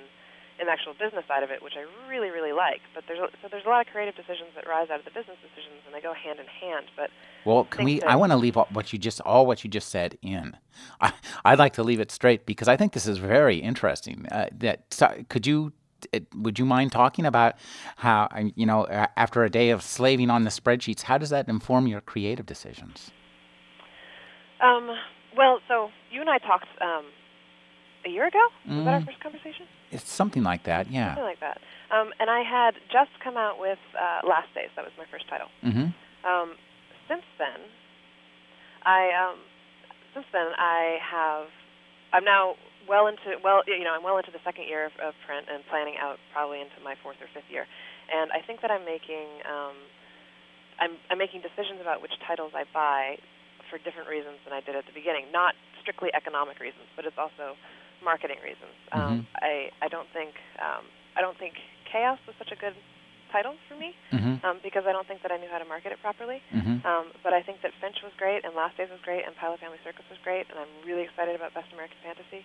in 0.59 0.67
the 0.67 0.73
actual 0.73 0.93
business 0.93 1.25
side 1.27 1.41
of 1.41 1.49
it, 1.49 1.63
which 1.63 1.73
I 1.75 1.85
really, 2.07 2.29
really 2.29 2.51
like. 2.51 2.81
But 2.93 3.05
there's 3.07 3.17
a, 3.17 3.29
so 3.41 3.47
there's 3.49 3.65
a 3.65 3.69
lot 3.69 3.81
of 3.87 3.91
creative 3.91 4.15
decisions 4.15 4.49
that 4.53 4.67
rise 4.67 4.91
out 4.91 4.99
of 4.99 5.05
the 5.05 5.09
business 5.11 5.37
decisions, 5.41 5.81
and 5.87 5.95
they 5.95 6.01
go 6.01 6.13
hand 6.13 6.39
in 6.39 6.45
hand. 6.45 6.85
But 6.95 7.09
Well, 7.45 7.63
can 7.63 7.83
we? 7.85 7.99
I 8.03 8.15
want 8.15 8.31
to 8.31 8.37
leave 8.37 8.57
all- 8.57 8.67
what 8.71 8.93
you 8.93 8.99
just 8.99 9.21
all 9.21 9.47
what 9.47 9.63
you 9.63 9.69
just 9.69 9.89
said 9.89 10.17
in. 10.21 10.55
I, 10.99 11.13
I'd 11.45 11.57
like 11.57 11.73
to 11.73 11.83
leave 11.83 11.99
it 11.99 12.11
straight 12.11 12.45
because 12.45 12.67
I 12.67 12.77
think 12.77 12.93
this 12.93 13.07
is 13.07 13.17
very 13.17 13.57
interesting. 13.57 14.27
Uh, 14.31 14.47
that 14.59 14.81
so, 14.91 15.07
could 15.29 15.47
you? 15.47 15.73
It, 16.11 16.25
would 16.35 16.57
you 16.59 16.65
mind 16.65 16.91
talking 16.91 17.25
about 17.25 17.55
how 17.97 18.27
you 18.55 18.65
know 18.65 18.85
after 19.15 19.43
a 19.43 19.49
day 19.49 19.69
of 19.71 19.81
slaving 19.81 20.29
on 20.29 20.43
the 20.43 20.49
spreadsheets, 20.51 21.03
how 21.03 21.17
does 21.17 21.29
that 21.31 21.47
inform 21.47 21.87
your 21.87 22.01
creative 22.01 22.45
decisions? 22.45 23.09
Um, 24.61 24.89
well, 25.35 25.59
so 25.67 25.89
you 26.11 26.21
and 26.21 26.29
I 26.29 26.37
talked 26.37 26.67
um, 26.81 27.05
a 28.05 28.09
year 28.09 28.27
ago. 28.27 28.39
Was 28.67 28.85
that 28.85 28.93
our 28.93 28.99
Mm. 29.01 29.05
first 29.05 29.19
conversation? 29.19 29.65
It's 29.91 30.09
something 30.09 30.43
like 30.43 30.63
that, 30.63 30.89
yeah. 30.91 31.09
Something 31.15 31.23
like 31.25 31.39
that. 31.41 31.59
Um, 31.91 32.13
and 32.19 32.29
I 32.29 32.41
had 32.43 32.75
just 32.91 33.11
come 33.23 33.35
out 33.37 33.59
with 33.59 33.79
uh, 33.97 34.25
Last 34.27 34.53
Days. 34.55 34.69
That 34.75 34.85
was 34.85 34.93
my 34.97 35.05
first 35.11 35.27
title. 35.27 35.49
Mm-hmm. 35.63 35.91
Um, 36.27 36.55
since 37.07 37.23
then, 37.37 37.59
I 38.85 39.09
um, 39.11 39.37
since 40.13 40.25
then 40.31 40.47
I 40.57 40.97
have 41.01 41.47
I'm 42.13 42.23
now 42.23 42.55
well 42.87 43.07
into 43.07 43.37
well 43.43 43.61
you 43.67 43.83
know 43.83 43.93
I'm 43.93 44.03
well 44.03 44.17
into 44.17 44.31
the 44.31 44.39
second 44.45 44.65
year 44.67 44.85
of, 44.85 44.93
of 45.03 45.13
print 45.25 45.47
and 45.51 45.63
planning 45.69 45.95
out 45.99 46.17
probably 46.33 46.61
into 46.61 46.79
my 46.83 46.95
fourth 47.03 47.17
or 47.21 47.27
fifth 47.33 47.49
year, 47.49 47.65
and 48.13 48.31
I 48.31 48.39
think 48.45 48.61
that 48.61 48.71
I'm 48.71 48.85
making 48.85 49.27
um, 49.49 49.75
I'm 50.79 50.91
I'm 51.09 51.17
making 51.17 51.41
decisions 51.41 51.81
about 51.81 52.01
which 52.01 52.13
titles 52.25 52.53
I 52.55 52.63
buy 52.73 53.17
for 53.71 53.79
different 53.79 54.11
reasons 54.11 54.37
than 54.43 54.51
I 54.53 54.59
did 54.61 54.75
at 54.75 54.85
the 54.85 54.93
beginning. 54.93 55.31
Not 55.31 55.55
strictly 55.81 56.11
economic 56.13 56.59
reasons, 56.59 56.85
but 56.95 57.07
it's 57.07 57.17
also 57.17 57.55
marketing 58.03 58.37
reasons. 58.43 58.75
Um, 58.91 59.25
I 59.41 59.71
I 59.81 59.87
don't 59.87 60.09
think 60.13 60.35
um, 60.59 60.83
I 61.15 61.21
don't 61.23 61.37
think 61.39 61.55
Chaos 61.91 62.19
was 62.27 62.35
such 62.37 62.51
a 62.51 62.59
good 62.59 62.75
title 63.31 63.55
for 63.71 63.75
me 63.79 63.95
Mm-hmm. 64.11 64.43
um, 64.45 64.59
because 64.61 64.83
I 64.85 64.91
don't 64.91 65.07
think 65.07 65.23
that 65.23 65.31
I 65.31 65.37
knew 65.39 65.47
how 65.49 65.57
to 65.57 65.65
market 65.65 65.91
it 65.95 65.99
properly. 66.03 66.43
Mm-hmm. 66.53 66.83
Um, 66.85 67.05
but 67.23 67.31
I 67.33 67.41
think 67.41 67.63
that 67.63 67.71
Finch 67.79 68.03
was 68.03 68.11
great, 68.19 68.43
and 68.43 68.53
Last 68.55 68.75
Days 68.77 68.89
was 68.91 68.99
great, 69.07 69.23
and 69.25 69.33
Pilo 69.39 69.57
Family 69.57 69.79
Circus 69.83 70.03
was 70.11 70.19
great, 70.23 70.45
and 70.51 70.59
I'm 70.59 70.73
really 70.85 71.03
excited 71.07 71.35
about 71.35 71.53
Best 71.55 71.71
American 71.73 71.97
Fantasy. 72.03 72.43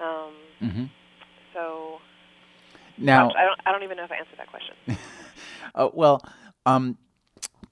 Um, 0.00 0.32
Mm-hmm. 0.64 0.86
so 1.52 2.00
Now, 2.98 3.28
gosh, 3.28 3.36
I 3.38 3.44
don't 3.44 3.60
I 3.66 3.72
don't 3.72 3.82
even 3.84 3.96
know 3.96 4.04
if 4.04 4.12
I 4.12 4.16
answered 4.16 4.38
that 4.38 4.48
question. 4.50 4.74
Uh, 5.74 5.88
well, 5.92 6.22
um, 6.66 6.96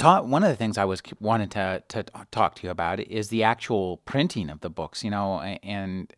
ta- 0.02 0.22
one 0.22 0.43
of 0.43 0.50
the 0.50 0.56
things 0.56 0.78
I 0.78 0.84
was 0.84 1.00
wanted 1.20 1.50
to 1.52 1.82
to 1.88 2.04
talk 2.31 2.56
to 2.56 2.64
you 2.64 2.70
about 2.70 3.00
is 3.00 3.28
the 3.28 3.43
actual 3.44 3.99
printing 3.99 4.50
of 4.50 4.60
the 4.60 4.70
books. 4.70 5.04
You 5.04 5.10
know, 5.10 5.40
and 5.40 6.12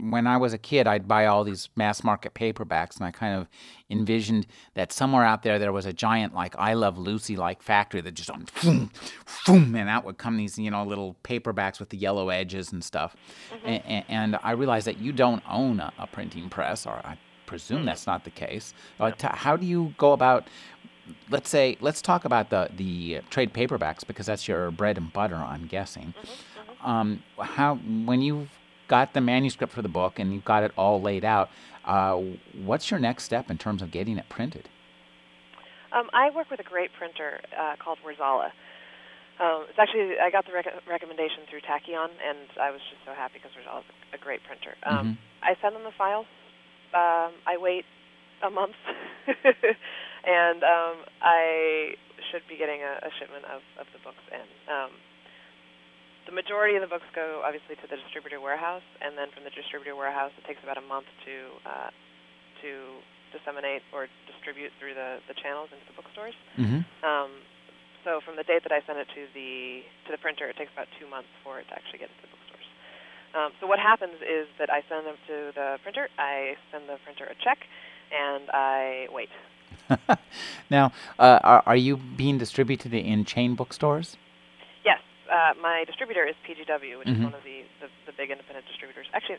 when 0.00 0.26
I 0.26 0.36
was 0.36 0.52
a 0.52 0.58
kid, 0.58 0.86
I'd 0.86 1.08
buy 1.08 1.26
all 1.26 1.42
these 1.44 1.68
mass 1.76 2.04
market 2.04 2.34
paperbacks, 2.34 2.96
and 2.96 3.04
I 3.04 3.10
kind 3.10 3.38
of 3.38 3.48
envisioned 3.90 4.46
that 4.74 4.92
somewhere 4.92 5.24
out 5.24 5.42
there 5.42 5.58
there 5.58 5.72
was 5.72 5.86
a 5.86 5.92
giant 5.92 6.34
like 6.34 6.54
I 6.58 6.74
Love 6.74 6.98
Lucy 6.98 7.36
like 7.36 7.62
factory 7.62 8.00
that 8.00 8.14
just 8.14 8.30
on 8.30 8.46
boom, 8.62 8.90
boom, 9.46 9.74
and 9.74 9.88
out 9.88 10.04
would 10.04 10.18
come 10.18 10.36
these 10.36 10.58
you 10.58 10.70
know 10.70 10.84
little 10.84 11.16
paperbacks 11.22 11.78
with 11.78 11.90
the 11.90 11.96
yellow 11.96 12.28
edges 12.30 12.72
and 12.72 12.82
stuff. 12.82 13.14
A- 13.64 13.82
a- 13.94 14.04
and 14.08 14.36
I 14.42 14.50
realized 14.52 14.86
that 14.86 14.98
you 14.98 15.12
don't 15.12 15.42
own 15.48 15.80
a, 15.80 15.92
a 15.98 16.06
printing 16.06 16.48
press, 16.50 16.86
or 16.86 16.94
I 17.04 17.18
presume 17.46 17.86
that's 17.86 18.06
not 18.06 18.24
the 18.24 18.30
case. 18.30 18.74
Uh, 19.00 19.10
t- 19.10 19.26
how 19.30 19.56
do 19.56 19.64
you 19.64 19.94
go 19.96 20.12
about 20.12 20.46
let's 21.30 21.48
say 21.48 21.76
let's 21.80 22.00
talk 22.02 22.24
about 22.24 22.50
the 22.50 22.68
the 22.76 23.20
trade 23.30 23.52
paperbacks 23.52 24.06
because 24.06 24.26
that's 24.26 24.46
your 24.48 24.70
bread 24.70 24.96
and 24.96 25.12
butter 25.12 25.36
i'm 25.36 25.66
guessing 25.66 26.14
um, 26.84 27.22
how 27.38 27.76
when 27.76 28.20
you've 28.22 28.50
got 28.88 29.12
the 29.14 29.20
manuscript 29.20 29.72
for 29.72 29.82
the 29.82 29.88
book 29.88 30.18
and 30.18 30.32
you've 30.32 30.44
got 30.44 30.62
it 30.62 30.72
all 30.76 31.00
laid 31.00 31.24
out 31.24 31.50
uh, 31.84 32.20
what's 32.64 32.90
your 32.90 33.00
next 33.00 33.24
step 33.24 33.50
in 33.50 33.58
terms 33.58 33.82
of 33.82 33.90
getting 33.90 34.18
it 34.18 34.28
printed 34.28 34.68
Um, 35.90 36.10
I 36.12 36.28
work 36.30 36.50
with 36.50 36.60
a 36.60 36.68
great 36.74 36.90
printer 36.92 37.40
uh, 37.58 37.76
called 37.82 37.98
Worzalla. 38.04 38.50
Um, 39.40 39.64
it's 39.70 39.78
actually 39.78 40.20
I 40.20 40.28
got 40.30 40.44
the 40.46 40.52
rec- 40.52 40.82
recommendation 40.86 41.44
through 41.48 41.60
Tachyon, 41.60 42.10
and 42.28 42.44
I 42.60 42.70
was 42.70 42.80
just 42.90 43.00
so 43.06 43.12
happy 43.14 43.38
because 43.40 43.52
Worzalla's 43.56 43.86
a, 44.12 44.16
a 44.16 44.18
great 44.18 44.40
printer. 44.44 44.74
Um, 44.84 45.16
I 45.42 45.54
send 45.62 45.74
them 45.74 45.84
the 45.84 45.96
files. 45.96 46.26
Um, 46.92 47.32
I 47.46 47.56
wait 47.56 47.84
a 48.44 48.50
month, 48.50 48.76
and 50.28 50.60
um, 50.60 50.96
I 51.24 51.96
should 52.28 52.44
be 52.44 52.60
getting 52.60 52.84
a, 52.84 53.00
a 53.00 53.10
shipment 53.16 53.48
of, 53.48 53.64
of 53.80 53.88
the 53.96 54.00
books 54.04 54.20
in. 54.28 54.44
Um, 54.68 54.92
the 56.28 56.36
majority 56.36 56.76
of 56.76 56.84
the 56.84 56.92
books 56.92 57.08
go 57.16 57.40
obviously 57.40 57.80
to 57.80 57.88
the 57.88 57.96
distributor 57.96 58.36
warehouse, 58.36 58.84
and 59.00 59.16
then 59.16 59.32
from 59.32 59.48
the 59.48 59.54
distributor 59.56 59.96
warehouse, 59.96 60.36
it 60.36 60.44
takes 60.44 60.60
about 60.60 60.76
a 60.76 60.84
month 60.84 61.08
to 61.24 61.34
uh, 61.64 61.90
to 62.60 63.00
disseminate 63.32 63.80
or 63.96 64.12
distribute 64.28 64.72
through 64.76 64.92
the, 64.92 65.24
the 65.28 65.36
channels 65.40 65.72
into 65.72 65.84
the 65.88 65.96
bookstores. 65.96 66.36
mm-hmm. 66.56 66.84
Um, 67.00 67.32
so 68.04 68.20
from 68.24 68.36
the 68.36 68.46
date 68.46 68.62
that 68.64 68.72
I 68.72 68.80
send 68.86 68.96
it 69.00 69.08
to 69.16 69.22
the 69.32 69.82
to 70.06 70.10
the 70.12 70.20
printer, 70.20 70.48
it 70.48 70.56
takes 70.56 70.72
about 70.72 70.88
two 71.00 71.08
months 71.08 71.28
for 71.40 71.60
it 71.60 71.66
to 71.68 71.74
actually 71.74 72.04
get 72.04 72.12
to 72.12 72.20
the 72.24 72.30
bookstores. 72.30 72.68
Um, 73.32 73.50
so 73.60 73.64
what 73.66 73.80
happens 73.80 74.16
is 74.20 74.48
that 74.60 74.68
I 74.68 74.84
send 74.88 75.04
them 75.04 75.16
to 75.28 75.36
the 75.52 75.68
printer. 75.82 76.08
I 76.16 76.56
send 76.72 76.88
the 76.88 76.96
printer 77.04 77.24
a 77.28 77.36
check, 77.40 77.58
and 78.12 78.48
I 78.52 79.08
wait. 79.12 79.28
now 80.70 80.92
uh, 81.18 81.38
are, 81.42 81.62
are 81.66 81.76
you 81.76 81.96
being 81.96 82.38
distributed 82.38 82.92
in 82.94 83.24
chain 83.24 83.54
bookstores 83.54 84.16
Yes, 84.84 85.00
uh, 85.32 85.52
my 85.60 85.84
distributor 85.86 86.24
is 86.24 86.34
PGW, 86.46 86.98
which 86.98 87.08
Mhm. 87.08 87.18
is 87.18 87.24
one 87.24 87.34
of 87.34 87.42
the, 87.44 87.64
the 87.80 87.88
the 88.06 88.12
big 88.12 88.30
independent 88.30 88.66
distributors. 88.66 89.06
Actually, 89.12 89.38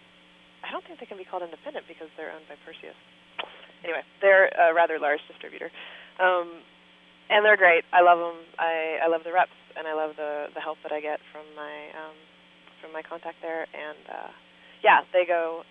I 0.64 0.70
don't 0.72 0.84
think 0.86 1.00
they 1.00 1.06
can 1.06 1.18
be 1.18 1.26
called 1.26 1.42
independent 1.44 1.88
because 1.88 2.10
they're 2.18 2.32
owned 2.32 2.48
by 2.48 2.56
Perseus. 2.66 2.96
Anyway, 3.84 4.04
they're 4.22 4.50
a 4.60 4.74
rather 4.74 5.00
large 5.00 5.22
distributor, 5.28 5.72
um, 6.20 6.62
and 7.30 7.46
they're 7.46 7.58
great. 7.58 7.86
I 7.94 8.02
love 8.02 8.20
them. 8.20 8.38
I, 8.60 9.00
I 9.04 9.08
love 9.08 9.24
the 9.24 9.32
reps, 9.32 9.56
and 9.78 9.88
I 9.88 9.94
love 9.94 10.16
the 10.18 10.48
the 10.54 10.60
help 10.62 10.78
that 10.84 10.92
I 10.92 11.00
get 11.02 11.20
from 11.32 11.46
my 11.56 11.76
um, 11.98 12.16
from 12.82 12.92
my 12.94 13.02
contact 13.02 13.38
there. 13.42 13.66
And 13.74 13.98
uh, 14.10 14.32
yeah, 14.84 15.02
they 15.14 15.26
go. 15.26 15.64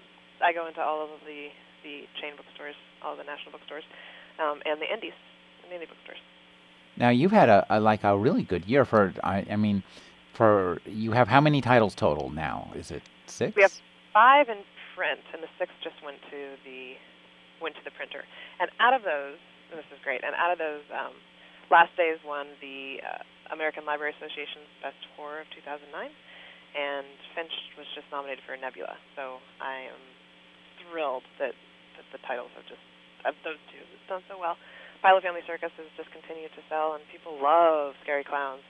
I 0.42 0.52
go 0.52 0.66
into 0.66 0.80
all 0.80 1.04
of 1.04 1.10
the 1.26 1.50
the 1.84 2.08
chain 2.20 2.32
bookstores, 2.36 2.74
all 3.04 3.12
of 3.12 3.18
the 3.18 3.24
national 3.24 3.52
bookstores, 3.52 3.84
um, 4.38 4.60
and 4.64 4.80
the 4.80 4.92
indies, 4.92 5.12
and 5.62 5.72
the 5.72 5.76
indie 5.76 5.88
bookstores. 5.88 6.18
now 6.96 7.10
you've 7.10 7.32
had 7.32 7.48
a, 7.48 7.66
a 7.70 7.80
like 7.80 8.04
a 8.04 8.16
really 8.16 8.42
good 8.42 8.64
year 8.64 8.84
for 8.84 9.12
I, 9.22 9.46
I 9.50 9.56
mean 9.56 9.82
for 10.32 10.78
you 10.86 11.12
have 11.12 11.28
how 11.28 11.40
many 11.40 11.60
titles 11.60 11.94
total 11.94 12.30
now 12.30 12.70
is 12.74 12.90
it 12.90 13.02
six 13.26 13.56
We 13.56 13.62
have 13.62 13.74
five 14.12 14.48
in 14.48 14.58
print, 14.98 15.22
and 15.32 15.38
the 15.38 15.50
sixth 15.58 15.78
just 15.82 15.94
went 16.02 16.18
to 16.34 16.58
the 16.66 16.98
went 17.62 17.78
to 17.78 17.84
the 17.86 17.94
printer. 17.94 18.26
And 18.58 18.70
out 18.82 18.94
of 18.94 19.06
those, 19.06 19.38
and 19.70 19.78
this 19.78 19.86
is 19.94 19.98
great. 20.02 20.26
And 20.26 20.34
out 20.34 20.50
of 20.50 20.58
those, 20.58 20.82
um, 20.90 21.14
Last 21.70 21.94
Days 21.94 22.18
won 22.26 22.50
the 22.58 22.98
uh, 23.02 23.22
American 23.54 23.86
Library 23.86 24.14
Association's 24.18 24.66
Best 24.82 24.98
Horror 25.14 25.46
of 25.46 25.48
2009, 25.54 25.86
and 26.74 27.06
Finch 27.34 27.54
was 27.78 27.86
just 27.94 28.10
nominated 28.10 28.42
for 28.42 28.54
a 28.54 28.60
Nebula. 28.60 28.98
So 29.14 29.38
I 29.62 29.86
am 29.86 30.02
thrilled 30.82 31.26
that, 31.38 31.54
that 31.98 32.06
the 32.10 32.18
titles 32.26 32.50
have 32.58 32.66
just 32.66 32.82
of 33.24 33.34
those 33.44 33.60
two 33.70 33.78
have 33.78 34.08
done 34.08 34.22
so 34.28 34.38
well. 34.38 34.56
Pilo 35.02 35.22
Family 35.22 35.40
Circus 35.46 35.70
has 35.76 35.86
just 35.96 36.10
continued 36.10 36.50
to 36.56 36.62
sell, 36.68 36.94
and 36.94 37.02
people 37.12 37.38
love 37.40 37.94
scary 38.02 38.24
clowns. 38.24 38.62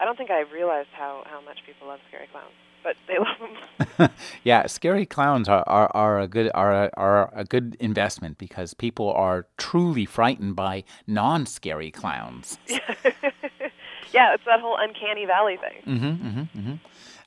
I 0.00 0.04
don't 0.04 0.16
think 0.16 0.30
I 0.30 0.40
realized 0.40 0.88
how 0.92 1.22
how 1.26 1.40
much 1.40 1.58
people 1.64 1.88
love 1.88 2.00
scary 2.08 2.28
clowns, 2.32 2.52
but 2.82 2.96
they 3.06 3.18
love 3.18 3.98
them. 3.98 4.10
yeah, 4.44 4.66
scary 4.66 5.06
clowns 5.06 5.48
are, 5.48 5.64
are, 5.66 5.90
are 5.94 6.20
a 6.20 6.28
good 6.28 6.50
are 6.54 6.84
a, 6.84 6.90
are 6.96 7.32
a 7.34 7.44
good 7.44 7.76
investment 7.80 8.38
because 8.38 8.74
people 8.74 9.10
are 9.12 9.46
truly 9.56 10.04
frightened 10.04 10.56
by 10.56 10.84
non-scary 11.06 11.90
clowns. 11.90 12.58
yeah, 12.68 14.34
it's 14.34 14.44
that 14.44 14.60
whole 14.60 14.76
uncanny 14.78 15.24
valley 15.24 15.56
thing. 15.56 15.96
Mm-hmm, 15.96 16.28
mm-hmm, 16.28 16.58
mm-hmm. 16.58 16.74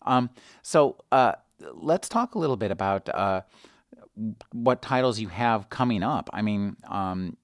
Um, 0.10 0.30
so 0.62 0.98
uh, 1.12 1.34
let's 1.74 2.10
talk 2.10 2.36
a 2.36 2.40
little 2.40 2.58
bit 2.58 2.72
about 2.72 3.10
uh, 3.10 3.42
what 4.52 4.82
titles 4.82 5.20
you 5.20 5.28
have 5.30 5.70
coming 5.70 6.04
up. 6.04 6.30
I 6.34 6.42
mean, 6.42 6.76
um, 6.88 7.38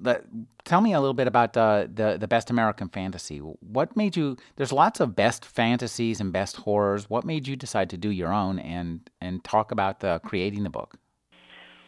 let, 0.00 0.24
tell 0.64 0.80
me 0.80 0.92
a 0.92 1.00
little 1.00 1.14
bit 1.14 1.26
about 1.26 1.56
uh, 1.56 1.86
the 1.92 2.16
the 2.18 2.28
best 2.28 2.50
American 2.50 2.88
fantasy. 2.88 3.38
What 3.38 3.96
made 3.96 4.16
you? 4.16 4.36
There's 4.56 4.72
lots 4.72 5.00
of 5.00 5.16
best 5.16 5.44
fantasies 5.44 6.20
and 6.20 6.32
best 6.32 6.56
horrors. 6.56 7.10
What 7.10 7.24
made 7.24 7.48
you 7.48 7.56
decide 7.56 7.90
to 7.90 7.96
do 7.96 8.10
your 8.10 8.32
own 8.32 8.58
and 8.58 9.08
and 9.20 9.42
talk 9.44 9.70
about 9.70 10.00
the, 10.00 10.20
creating 10.24 10.62
the 10.62 10.70
book? 10.70 10.96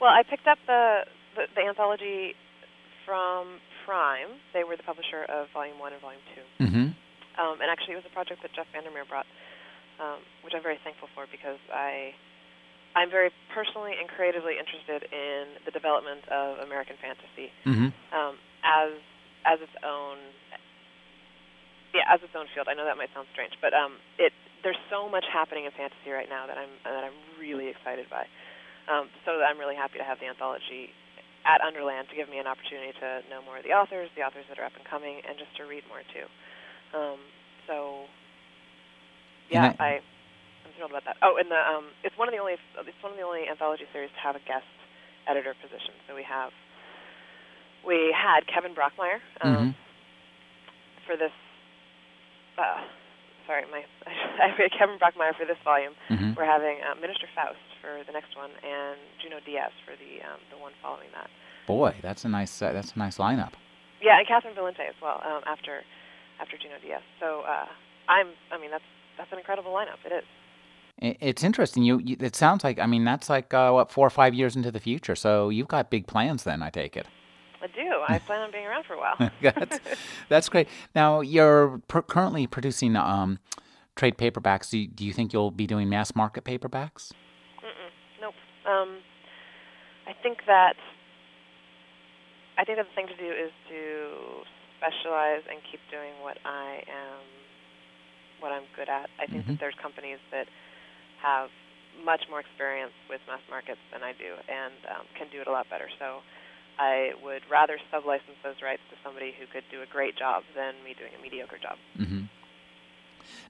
Well, 0.00 0.11
I 0.11 0.23
picked 0.29 0.47
up 0.47 0.59
the, 0.67 1.07
the, 1.37 1.43
the 1.55 1.62
anthology 1.62 2.35
from 3.07 3.61
Prime. 3.87 4.37
They 4.53 4.64
were 4.64 4.76
the 4.76 4.83
publisher 4.83 5.25
of 5.29 5.49
Volume 5.55 5.79
One 5.79 5.93
and 5.93 6.03
Volume 6.03 6.21
2 6.59 6.64
mm-hmm. 6.64 6.87
um, 7.41 7.55
and 7.61 7.69
actually, 7.71 7.95
it 7.95 8.05
was 8.05 8.09
a 8.11 8.14
project 8.14 8.43
that 8.43 8.53
Jeff 8.53 8.67
Vandermeer 8.73 9.05
brought, 9.09 9.26
um, 10.00 10.21
which 10.43 10.53
I'm 10.57 10.62
very 10.62 10.79
thankful 10.83 11.09
for 11.14 11.26
because 11.31 11.59
I 11.73 12.12
I'm 12.94 13.10
very 13.10 13.30
personally 13.52 13.92
and 13.98 14.08
creatively 14.08 14.54
interested 14.54 15.10
in 15.10 15.58
the 15.66 15.70
development 15.74 16.26
of 16.30 16.58
American 16.62 16.96
fantasy 17.02 17.50
mm-hmm. 17.66 17.90
um, 18.14 18.38
as 18.62 18.94
as 19.44 19.58
its 19.60 19.74
own 19.82 20.18
yeah 21.92 22.06
as 22.06 22.22
its 22.22 22.34
own 22.38 22.46
field. 22.54 22.70
I 22.70 22.74
know 22.74 22.86
that 22.86 22.96
might 22.96 23.10
sound 23.14 23.26
strange, 23.34 23.54
but 23.60 23.74
um, 23.74 23.98
it 24.18 24.32
there's 24.62 24.80
so 24.88 25.10
much 25.10 25.26
happening 25.26 25.66
in 25.66 25.72
fantasy 25.74 26.10
right 26.10 26.28
now 26.30 26.46
that 26.46 26.56
I'm 26.56 26.70
that 26.86 27.04
I'm 27.04 27.18
really 27.38 27.68
excited 27.68 28.06
by. 28.08 28.26
Um, 28.86 29.08
so 29.24 29.42
I'm 29.42 29.58
really 29.58 29.76
happy 29.76 29.98
to 29.98 30.04
have 30.04 30.20
the 30.20 30.26
anthology 30.26 30.94
at 31.44 31.60
Underland 31.60 32.08
to 32.08 32.16
give 32.16 32.28
me 32.28 32.38
an 32.38 32.46
opportunity 32.46 32.92
to 33.00 33.20
know 33.28 33.42
more 33.44 33.58
of 33.58 33.64
the 33.64 33.72
authors, 33.72 34.08
the 34.16 34.22
authors 34.22 34.44
that 34.48 34.58
are 34.58 34.64
up 34.64 34.76
and 34.76 34.84
coming, 34.84 35.20
and 35.28 35.36
just 35.36 35.50
to 35.56 35.64
read 35.64 35.84
more 35.88 36.00
too. 36.12 36.26
Um, 36.96 37.18
so 37.66 38.06
yeah, 39.50 39.74
I, 39.78 40.00
about 40.94 41.04
that. 41.10 41.18
Oh, 41.26 41.34
and 41.34 41.50
the 41.50 41.58
um, 41.58 41.90
it's 42.06 42.14
one 42.14 42.30
of 42.30 42.34
the 42.34 42.38
only 42.38 42.54
it's 42.54 43.02
one 43.02 43.10
of 43.10 43.18
the 43.18 43.26
only 43.26 43.50
anthology 43.50 43.90
series 43.90 44.14
to 44.14 44.20
have 44.22 44.38
a 44.38 44.44
guest 44.46 44.70
editor 45.26 45.58
position. 45.58 45.98
So 46.06 46.14
we 46.14 46.22
have 46.22 46.54
we 47.82 48.14
had 48.14 48.46
Kevin 48.46 48.78
Brockmeier 48.78 49.18
um, 49.42 49.50
mm-hmm. 49.50 49.70
for 51.02 51.18
this. 51.18 51.34
Uh, 52.54 52.86
sorry, 53.50 53.66
my 53.74 53.82
I 54.06 54.54
have 54.54 54.70
Kevin 54.70 55.02
Brockmeier 55.02 55.34
for 55.34 55.44
this 55.44 55.58
volume. 55.66 55.98
Mm-hmm. 56.06 56.38
We're 56.38 56.46
having 56.46 56.78
uh, 56.86 56.94
Minister 57.02 57.26
Faust 57.34 57.58
for 57.82 58.06
the 58.06 58.14
next 58.14 58.38
one, 58.38 58.54
and 58.62 58.96
Junot 59.18 59.42
Diaz 59.44 59.74
for 59.82 59.98
the 59.98 60.22
um, 60.22 60.38
the 60.54 60.58
one 60.62 60.72
following 60.78 61.10
that. 61.18 61.26
Boy, 61.66 61.98
that's 62.02 62.24
a 62.24 62.30
nice 62.30 62.54
uh, 62.62 62.72
that's 62.72 62.94
a 62.94 62.98
nice 62.98 63.18
lineup. 63.18 63.58
Yeah, 63.98 64.22
and 64.22 64.26
Catherynne 64.30 64.54
Valente 64.54 64.86
as 64.86 64.98
well 65.02 65.18
um, 65.26 65.42
after 65.46 65.82
after 66.38 66.56
Junot 66.56 66.82
Diaz. 66.86 67.02
So 67.18 67.42
uh, 67.42 67.66
I'm 68.06 68.30
I 68.54 68.62
mean 68.62 68.70
that's 68.70 68.86
that's 69.18 69.32
an 69.32 69.38
incredible 69.38 69.72
lineup. 69.72 69.98
It 70.06 70.12
is. 70.12 70.28
It's 70.98 71.42
interesting. 71.42 71.82
You, 71.82 71.98
you, 71.98 72.16
it 72.20 72.36
sounds 72.36 72.62
like 72.62 72.78
I 72.78 72.86
mean 72.86 73.04
that's 73.04 73.28
like 73.28 73.52
uh, 73.52 73.70
what 73.72 73.90
four 73.90 74.06
or 74.06 74.10
five 74.10 74.32
years 74.32 74.56
into 74.56 74.70
the 74.70 74.80
future. 74.80 75.16
So 75.16 75.48
you've 75.48 75.68
got 75.68 75.90
big 75.90 76.06
plans 76.06 76.44
then. 76.44 76.62
I 76.62 76.70
take 76.70 76.96
it. 76.96 77.06
I 77.60 77.66
do. 77.68 77.90
I 78.06 78.18
plan 78.18 78.42
on 78.42 78.52
being 78.52 78.66
around 78.66 78.84
for 78.84 78.94
a 78.94 78.98
while. 78.98 79.30
that's, 79.42 79.80
that's 80.28 80.48
great. 80.48 80.68
Now 80.94 81.20
you're 81.20 81.80
per- 81.88 82.02
currently 82.02 82.46
producing 82.46 82.94
um, 82.94 83.38
trade 83.96 84.18
paperbacks. 84.18 84.70
Do 84.70 84.78
you, 84.78 84.86
do 84.86 85.04
you, 85.04 85.12
think 85.12 85.32
you'll 85.32 85.50
be 85.50 85.66
doing 85.66 85.88
mass 85.88 86.14
market 86.14 86.44
paperbacks? 86.44 87.12
Mm-mm. 87.64 87.90
Nope. 88.20 88.34
Um, 88.66 88.98
I 90.06 90.12
think 90.22 90.38
that 90.46 90.76
I 92.58 92.64
think 92.64 92.78
that 92.78 92.86
the 92.86 92.94
thing 92.94 93.08
to 93.08 93.16
do 93.16 93.30
is 93.32 93.50
to 93.70 94.44
specialize 94.78 95.42
and 95.50 95.58
keep 95.70 95.80
doing 95.90 96.12
what 96.22 96.38
I 96.44 96.84
am, 96.86 97.24
what 98.40 98.52
I'm 98.52 98.64
good 98.76 98.88
at. 98.88 99.08
I 99.18 99.26
think 99.26 99.42
mm-hmm. 99.42 99.52
that 99.52 99.60
there's 99.60 99.74
companies 99.80 100.18
that 100.30 100.46
have 101.23 101.49
much 102.04 102.23
more 102.28 102.40
experience 102.40 102.92
with 103.09 103.21
mass 103.26 103.40
markets 103.49 103.80
than 103.92 104.02
I 104.02 104.12
do 104.12 104.35
and 104.49 104.75
um, 104.90 105.06
can 105.16 105.28
do 105.30 105.40
it 105.40 105.47
a 105.47 105.52
lot 105.52 105.71
better. 105.71 105.88
So 105.99 106.21
I 106.78 107.11
would 107.23 107.42
rather 107.50 107.78
sublicense 107.92 108.38
those 108.42 108.56
rights 108.62 108.83
to 108.90 108.97
somebody 109.04 109.33
who 109.38 109.47
could 109.47 109.64
do 109.71 109.83
a 109.83 109.87
great 109.87 110.16
job 110.16 110.42
than 110.56 110.75
me 110.85 110.94
doing 110.99 111.12
a 111.18 111.23
mediocre 111.23 111.59
job. 111.59 111.78
Mm-hmm. 111.99 112.25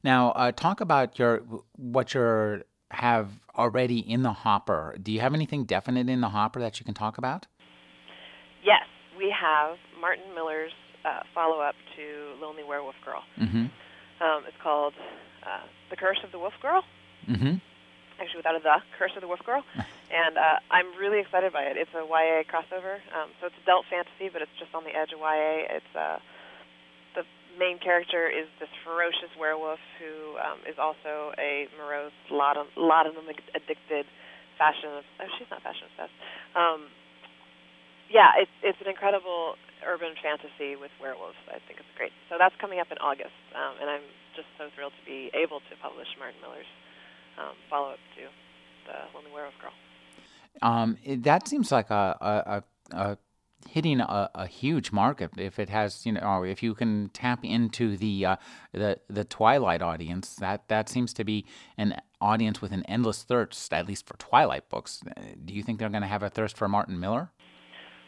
Now, 0.03 0.31
uh, 0.33 0.53
talk 0.53 0.81
about 0.81 1.19
your 1.19 1.43
what 1.77 2.15
you 2.15 2.63
have 2.91 3.31
already 3.57 3.99
in 3.99 4.23
the 4.23 4.33
hopper. 4.33 4.97
Do 5.03 5.11
you 5.11 5.21
have 5.21 5.35
anything 5.35 5.65
definite 5.65 6.09
in 6.09 6.21
the 6.21 6.29
hopper 6.29 6.61
that 6.61 6.79
you 6.79 6.85
can 6.85 6.95
talk 6.95 7.19
about? 7.19 7.47
Yes, 8.63 8.87
we 9.19 9.35
have 9.35 9.77
Martin 10.01 10.35
Millar's 10.35 10.73
uh, 11.05 11.23
follow-up 11.35 11.75
to 11.97 12.35
Lonely 12.41 12.63
Werewolf 12.63 12.95
Girl. 13.05 13.23
Mm-hmm. 13.41 13.67
Um, 14.23 14.43
it's 14.47 14.57
called 14.63 14.95
uh, 15.43 15.67
The 15.91 15.97
Curse 15.97 16.19
of 16.25 16.31
the 16.31 16.39
Wolf 16.39 16.55
Girl. 16.63 16.83
Mm-hmm. 17.29 17.57
Actually, 18.21 18.39
without 18.39 18.55
a 18.55 18.63
the, 18.63 18.79
Curse 18.99 19.11
of 19.17 19.23
the 19.23 19.29
Wolf 19.29 19.43
Girl, 19.45 19.65
and 20.11 20.39
uh, 20.39 20.63
I'm 20.71 20.95
really 20.95 21.19
excited 21.19 21.53
by 21.53 21.67
it. 21.67 21.77
It's 21.77 21.91
a 21.99 22.07
YA 22.07 22.47
crossover, 22.47 23.03
um, 23.11 23.35
so 23.41 23.51
it's 23.51 23.59
adult 23.67 23.87
fantasy, 23.91 24.31
but 24.31 24.41
it's 24.41 24.55
just 24.59 24.71
on 24.71 24.85
the 24.85 24.95
edge 24.95 25.11
of 25.11 25.19
YA. 25.19 25.67
It's 25.83 25.93
uh, 25.99 26.23
the 27.19 27.27
main 27.59 27.83
character 27.83 28.31
is 28.31 28.47
this 28.63 28.71
ferocious 28.87 29.35
werewolf 29.35 29.83
who 29.99 30.39
um, 30.39 30.63
is 30.63 30.79
also 30.79 31.35
a 31.39 31.67
morose, 31.75 32.15
laudanum, 32.31 32.71
laudanum 32.77 33.27
addicted 33.55 34.07
fashion. 34.59 35.03
Oh, 35.03 35.29
she's 35.39 35.51
not 35.51 35.67
fashion 35.67 35.91
obsessed. 35.91 36.15
Um, 36.55 36.87
yeah, 38.07 38.39
it's 38.39 38.55
it's 38.63 38.79
an 38.79 38.87
incredible 38.87 39.59
urban 39.83 40.15
fantasy 40.23 40.77
with 40.77 40.95
werewolves. 41.01 41.39
I 41.49 41.61
think 41.67 41.81
it's 41.81 41.95
great. 41.97 42.13
So 42.31 42.37
that's 42.39 42.55
coming 42.61 42.81
up 42.81 42.95
in 42.95 42.99
August, 42.99 43.37
um, 43.59 43.75
and 43.81 43.91
I'm 43.91 44.07
just 44.37 44.49
so 44.59 44.69
thrilled 44.75 44.95
to 44.95 45.05
be 45.05 45.31
able 45.35 45.61
to 45.67 45.75
publish 45.81 46.09
Martin 46.19 46.39
Millar's 46.43 46.69
um, 47.39 47.55
follow 47.69 47.91
up 47.91 47.99
to 48.17 48.23
the 48.87 49.17
Lonely 49.17 49.31
Werewolf 49.33 49.55
Girl. 49.61 49.73
Um, 50.63 50.97
it, 51.03 51.23
that 51.25 51.49
seems 51.49 51.73
like 51.73 51.91
a, 51.91 52.17
a, 52.21 52.97
a 52.97 53.19
hitting 53.69 54.01
a, 54.01 54.31
a, 54.35 54.47
huge 54.47 54.93
market 54.93 55.31
if 55.37 55.59
it 55.59 55.69
has 55.69 56.05
you 56.05 56.13
know 56.13 56.43
if 56.43 56.63
you 56.63 56.75
can 56.75 57.09
tap 57.13 57.45
into 57.45 57.97
the 57.97 58.27
uh, 58.27 58.37
the 58.73 58.99
the 59.09 59.25
Twilight 59.25 59.83
audience 59.83 60.37
that 60.37 60.69
that 60.69 60.89
seems 60.89 61.13
to 61.15 61.25
be 61.25 61.45
an 61.79 61.97
audience 62.21 62.61
with 62.61 62.73
an 62.73 62.85
endless 62.87 63.23
thirst 63.23 63.73
at 63.73 63.87
least 63.87 64.07
for 64.07 64.17
Twilight 64.17 64.69
books. 64.69 65.03
Do 65.45 65.55
you 65.55 65.63
think 65.63 65.79
they're 65.79 65.89
going 65.89 66.03
to 66.03 66.09
have 66.09 66.23
a 66.23 66.31
thirst 66.31 66.57
for 66.57 66.69
Martin 66.69 67.01
Millar? 67.01 67.31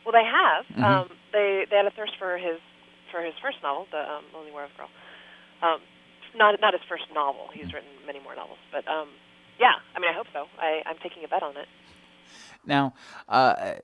Well, 0.05 0.13
they 0.13 0.25
have. 0.25 0.65
Mm-hmm. 0.71 0.85
Um, 0.85 1.09
they 1.33 1.65
they 1.71 1.77
had 1.77 1.87
a 1.87 1.91
thirst 1.91 2.13
for 2.19 2.39
his 2.39 2.59
for 3.11 3.23
his 3.23 3.35
first 3.43 3.59
novel, 3.63 3.87
The 3.91 3.99
um, 3.99 4.25
Lonely 4.35 4.53
Werewolf 4.53 4.77
Girl. 4.77 4.89
Um, 5.63 5.81
not 6.37 6.61
not 6.61 6.73
his 6.73 6.83
first 6.89 7.05
novel. 7.15 7.49
He's 7.53 7.73
written 7.73 7.91
many 8.07 8.21
more 8.21 8.35
novels, 8.35 8.59
but 8.71 8.87
um, 8.89 9.09
yeah, 9.59 9.73
I 9.95 10.01
mean, 10.01 10.11
I 10.11 10.15
hope 10.15 10.27
so. 10.33 10.47
I, 10.59 10.83
I'm 10.87 10.97
taking 11.03 11.25
a 11.25 11.29
bet 11.29 11.43
on 11.43 11.57
it. 11.57 11.69
Now, 12.65 12.95
uh, 13.29 13.75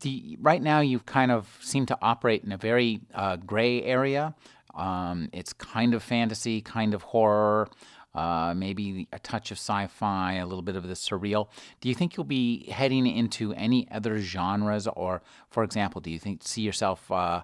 the, 0.00 0.36
right 0.40 0.62
now 0.62 0.80
you've 0.80 1.06
kind 1.06 1.30
of 1.30 1.58
seem 1.60 1.86
to 1.86 1.98
operate 2.00 2.42
in 2.44 2.52
a 2.52 2.56
very 2.56 3.00
uh, 3.14 3.36
gray 3.36 3.82
area. 3.82 4.34
Um, 4.74 5.28
it's 5.32 5.52
kind 5.52 5.94
of 5.94 6.02
fantasy, 6.02 6.60
kind 6.60 6.94
of 6.94 7.02
horror, 7.02 7.68
uh, 8.14 8.54
maybe 8.56 9.06
a 9.12 9.18
touch 9.18 9.50
of 9.50 9.58
sci-fi, 9.58 10.34
a 10.34 10.46
little 10.46 10.62
bit 10.62 10.76
of 10.76 10.88
the 10.88 10.94
surreal. 10.94 11.48
Do 11.80 11.88
you 11.88 11.94
think 11.94 12.16
you'll 12.16 12.24
be 12.24 12.70
heading 12.70 13.06
into 13.06 13.52
any 13.54 13.88
other 13.90 14.18
genres, 14.18 14.88
or, 14.88 15.22
for 15.50 15.62
example, 15.62 16.00
do 16.00 16.10
you 16.10 16.18
think 16.18 16.42
see 16.42 16.62
yourself 16.62 17.10
uh, 17.10 17.42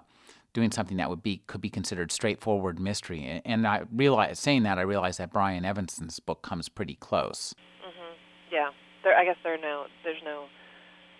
doing 0.53 0.71
something 0.71 0.97
that 0.97 1.09
would 1.09 1.23
be 1.23 1.41
could 1.47 1.61
be 1.61 1.69
considered 1.69 2.11
straightforward 2.11 2.79
mystery. 2.79 3.41
And 3.45 3.67
I 3.67 3.83
realize, 3.93 4.39
saying 4.39 4.63
that, 4.63 4.77
I 4.77 4.81
realize 4.81 5.17
that 5.17 5.31
Brian 5.31 5.65
Evenson's 5.65 6.19
book 6.19 6.41
comes 6.41 6.69
pretty 6.69 6.95
close. 6.95 7.55
Mm-hmm. 7.85 8.13
Yeah, 8.51 8.69
there. 9.03 9.17
I 9.17 9.23
guess 9.23 9.37
there 9.43 9.53
are 9.53 9.57
no. 9.57 9.85
There's 10.03 10.21
no 10.23 10.45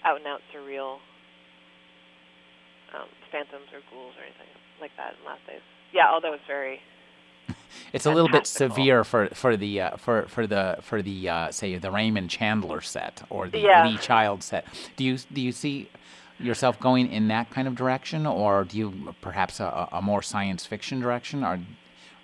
out 0.04 0.18
and 0.18 0.28
out 0.28 0.42
surreal 0.54 0.98
um, 2.96 3.08
phantoms 3.32 3.68
or 3.74 3.80
ghouls 3.92 4.14
or 4.18 4.24
anything 4.24 4.48
like 4.80 4.92
that 4.98 5.16
in 5.20 5.26
Last 5.26 5.46
Days. 5.48 5.62
Yeah, 5.94 6.10
although 6.12 6.34
it's 6.34 6.44
very. 6.48 6.82
it's 7.94 8.06
a 8.06 8.12
little 8.12 8.30
bit 8.30 8.48
severe 8.48 9.04
for 9.04 9.30
for 9.30 9.56
the 9.56 9.82
uh, 9.82 9.98
for 9.98 10.24
for 10.24 10.46
the 10.46 10.78
for 10.82 11.02
the 11.02 11.30
uh, 11.30 11.52
say 11.52 11.78
the 11.78 11.92
Raymond 11.92 12.30
Chandler 12.30 12.82
set 12.82 13.24
or 13.30 13.48
the 13.48 13.60
yeah. 13.60 13.88
Lee 13.88 13.98
Child 13.98 14.44
set. 14.44 14.66
Do 14.98 15.04
you 15.04 15.18
do 15.18 15.42
you 15.42 15.52
see 15.52 15.90
yourself 16.42 16.80
going 16.80 17.12
in 17.12 17.28
that 17.30 17.50
kind 17.50 17.68
of 17.68 17.76
direction, 17.76 18.26
or 18.26 18.64
do 18.64 18.78
you 18.78 19.16
perhaps 19.22 19.60
a, 19.60 19.88
a 19.92 20.02
more 20.02 20.22
science 20.22 20.66
fiction 20.66 21.00
direction? 21.00 21.44
Are 21.44 21.60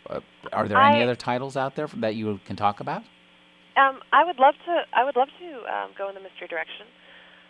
uh, 0.09 0.21
are 0.53 0.67
there 0.67 0.77
any 0.81 1.03
other 1.03 1.15
titles 1.15 1.57
out 1.57 1.75
there 1.75 1.87
that 1.97 2.15
you 2.15 2.39
can 2.45 2.55
talk 2.55 2.79
about? 2.79 3.03
Um, 3.75 3.99
I 4.11 4.23
would 4.25 4.39
love 4.39 4.55
to. 4.65 4.81
I 4.93 5.03
would 5.03 5.15
love 5.15 5.27
to 5.39 5.49
um, 5.71 5.91
go 5.97 6.09
in 6.09 6.15
the 6.15 6.21
mystery 6.21 6.47
direction. 6.47 6.87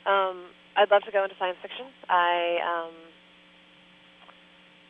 Um, 0.05 0.47
I'd 0.75 0.91
love 0.91 1.03
to 1.03 1.12
go 1.12 1.24
into 1.24 1.36
science 1.39 1.57
fiction. 1.62 1.86
I 2.09 2.57
um, 2.65 2.93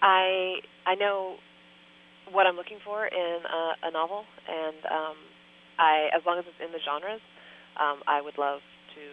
I 0.01 0.60
I 0.86 0.96
know 0.96 1.36
what 2.31 2.46
I'm 2.46 2.55
looking 2.55 2.79
for 2.84 3.05
in 3.05 3.39
a, 3.46 3.88
a 3.88 3.91
novel, 3.91 4.25
and 4.48 4.77
um, 4.86 5.17
I 5.79 6.10
as 6.15 6.25
long 6.25 6.39
as 6.39 6.46
it's 6.48 6.60
in 6.63 6.72
the 6.72 6.79
genres, 6.84 7.22
um, 7.79 8.01
I 8.07 8.22
would 8.22 8.38
love 8.38 8.60
to 8.96 9.05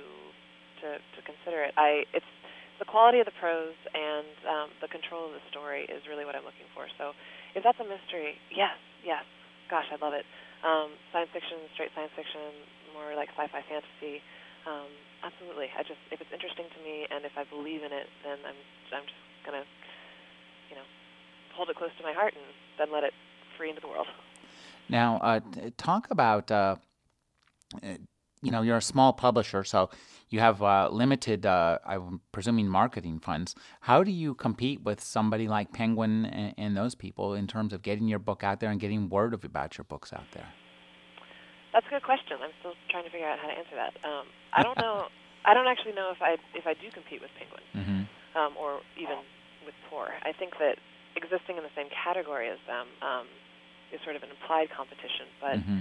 to 0.80 0.98
to 0.98 1.18
consider 1.22 1.62
it. 1.62 1.74
I 1.76 2.04
it's 2.12 2.26
the 2.78 2.84
quality 2.84 3.22
of 3.22 3.26
the 3.26 3.36
prose 3.38 3.78
and 3.94 4.34
um, 4.46 4.68
the 4.82 4.90
control 4.90 5.30
of 5.30 5.32
the 5.32 5.44
story 5.50 5.86
is 5.86 6.02
really 6.10 6.26
what 6.26 6.34
I'm 6.34 6.44
looking 6.44 6.66
for. 6.74 6.90
So 6.98 7.14
if 7.54 7.62
that's 7.62 7.78
a 7.78 7.86
mystery, 7.86 8.34
yes, 8.50 8.74
yes, 9.06 9.22
gosh, 9.70 9.86
I 9.94 9.98
love 10.02 10.14
it. 10.14 10.26
Um, 10.66 10.96
science 11.12 11.30
fiction, 11.30 11.60
straight 11.76 11.94
science 11.94 12.10
fiction, 12.16 12.50
more 12.96 13.14
like 13.14 13.30
sci-fi 13.36 13.62
fantasy. 13.68 14.24
Um, 14.66 14.88
absolutely. 15.22 15.68
I 15.76 15.84
just 15.84 16.00
if 16.10 16.18
it's 16.20 16.32
interesting 16.32 16.66
to 16.72 16.80
me 16.82 17.06
and 17.12 17.22
if 17.22 17.36
I 17.36 17.44
believe 17.44 17.84
in 17.84 17.92
it, 17.92 18.08
then 18.24 18.40
I'm 18.42 18.58
I'm 18.96 19.04
just 19.04 19.22
gonna 19.44 19.64
you 20.72 20.76
know 20.76 20.86
hold 21.54 21.68
it 21.68 21.76
close 21.76 21.92
to 22.00 22.04
my 22.04 22.16
heart 22.16 22.34
and 22.34 22.46
then 22.80 22.88
let 22.90 23.04
it 23.04 23.12
free 23.56 23.68
into 23.68 23.80
the 23.80 23.88
world. 23.88 24.08
Now, 24.88 25.18
uh, 25.22 25.40
talk 25.76 26.08
about 26.10 26.50
uh, 26.50 26.76
you 28.44 28.50
know 28.50 28.62
you're 28.62 28.76
a 28.76 28.82
small 28.82 29.12
publisher, 29.12 29.64
so 29.64 29.90
you 30.30 30.40
have 30.40 30.62
uh, 30.62 30.88
limited, 30.90 31.46
uh, 31.46 31.78
I'm 31.86 32.20
presuming, 32.32 32.68
marketing 32.68 33.20
funds. 33.20 33.54
How 33.80 34.02
do 34.02 34.10
you 34.10 34.34
compete 34.34 34.82
with 34.82 35.02
somebody 35.02 35.48
like 35.48 35.72
Penguin 35.72 36.24
and, 36.26 36.54
and, 36.58 36.76
those 36.76 36.94
people 36.94 37.34
in 37.34 37.46
terms 37.46 37.72
of 37.72 37.82
getting 37.82 38.08
your 38.08 38.18
book 38.18 38.42
out 38.42 38.58
there 38.58 38.70
and 38.70 38.80
getting 38.80 39.08
word 39.08 39.32
of 39.32 39.44
about 39.44 39.78
your 39.78 39.84
books 39.84 40.12
out 40.12 40.26
there? 40.32 40.48
That's 41.72 41.86
a 41.86 41.90
good 41.90 42.02
question. 42.02 42.38
I'm 42.42 42.50
still 42.60 42.74
trying 42.90 43.04
to 43.04 43.10
figure 43.10 43.28
out 43.28 43.38
how 43.38 43.48
to 43.48 43.54
answer 43.54 43.76
that. 43.76 43.94
Um, 44.06 44.26
I 44.52 44.62
don't 44.62 44.78
know. 44.78 45.06
I 45.44 45.54
don't 45.54 45.66
actually 45.66 45.92
know 45.92 46.10
if 46.10 46.22
I 46.22 46.36
if 46.54 46.66
I 46.66 46.74
do 46.74 46.90
compete 46.90 47.20
with 47.20 47.30
Penguin 47.38 47.62
mm-hmm. 47.74 48.38
um, 48.38 48.56
or 48.56 48.80
even 48.98 49.18
with 49.66 49.74
Tor. 49.90 50.08
I 50.22 50.32
think 50.32 50.54
that 50.58 50.78
existing 51.16 51.58
in 51.58 51.62
the 51.62 51.74
same 51.76 51.88
category 51.90 52.48
as 52.48 52.58
them 52.66 52.86
um, 53.02 53.26
is 53.92 54.00
sort 54.02 54.16
of 54.16 54.22
an 54.22 54.30
implied 54.30 54.70
competition. 54.70 55.26
But 55.40 55.56
mm-hmm. 55.58 55.78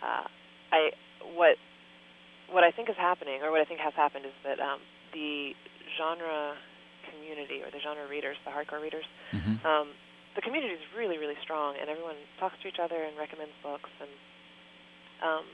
uh, 0.00 0.24
I 0.72 0.90
what 1.36 1.56
what 2.50 2.64
I 2.64 2.70
think 2.70 2.90
is 2.90 2.98
happening, 2.98 3.42
or 3.42 3.50
what 3.50 3.60
I 3.60 3.66
think 3.66 3.80
has 3.80 3.94
happened, 3.94 4.26
is 4.26 4.36
that 4.44 4.58
um, 4.58 4.80
the 5.14 5.54
genre 5.98 6.54
community, 7.10 7.62
or 7.62 7.70
the 7.70 7.80
genre 7.82 8.06
readers, 8.06 8.36
the 8.44 8.50
hardcore 8.50 8.82
readers, 8.82 9.06
mm-hmm. 9.32 9.58
um, 9.66 9.94
the 10.34 10.42
community 10.42 10.74
is 10.74 10.84
really, 10.94 11.18
really 11.18 11.38
strong, 11.42 11.74
and 11.80 11.90
everyone 11.90 12.18
talks 12.38 12.54
to 12.62 12.68
each 12.68 12.78
other 12.78 13.02
and 13.02 13.18
recommends 13.18 13.54
books, 13.62 13.90
and 13.98 14.12
um, 15.22 15.44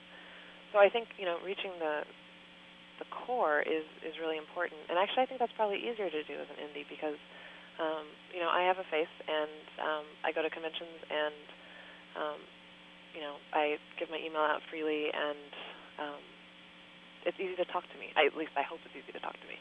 so 0.72 0.78
I 0.78 0.88
think 0.88 1.08
you 1.16 1.24
know 1.24 1.40
reaching 1.44 1.72
the 1.80 2.04
the 2.98 3.06
core 3.12 3.60
is 3.60 3.84
is 4.04 4.16
really 4.20 4.36
important. 4.36 4.80
And 4.88 4.98
actually, 4.98 5.24
I 5.24 5.26
think 5.26 5.40
that's 5.40 5.54
probably 5.56 5.80
easier 5.80 6.08
to 6.08 6.22
do 6.24 6.36
as 6.36 6.48
an 6.52 6.60
indie 6.60 6.84
because 6.88 7.16
um, 7.80 8.04
you 8.32 8.40
know 8.40 8.48
I 8.52 8.64
have 8.68 8.76
a 8.76 8.86
face, 8.88 9.12
and 9.28 9.64
um, 9.80 10.04
I 10.24 10.32
go 10.32 10.44
to 10.44 10.50
conventions, 10.50 10.96
and 11.08 11.44
um, 12.16 12.38
you 13.16 13.20
know 13.20 13.40
I 13.52 13.80
give 13.96 14.12
my 14.12 14.20
email 14.20 14.44
out 14.44 14.60
freely, 14.68 15.08
and 15.12 15.50
um, 16.00 16.20
it's 17.26 17.36
easy 17.42 17.58
to 17.58 17.66
talk 17.68 17.84
to 17.90 17.98
me. 17.98 18.14
I, 18.14 18.30
at 18.30 18.38
least 18.38 18.54
I 18.54 18.62
hope 18.62 18.78
it's 18.86 18.94
easy 18.94 19.10
to 19.12 19.20
talk 19.20 19.34
to 19.34 19.48
me. 19.50 19.58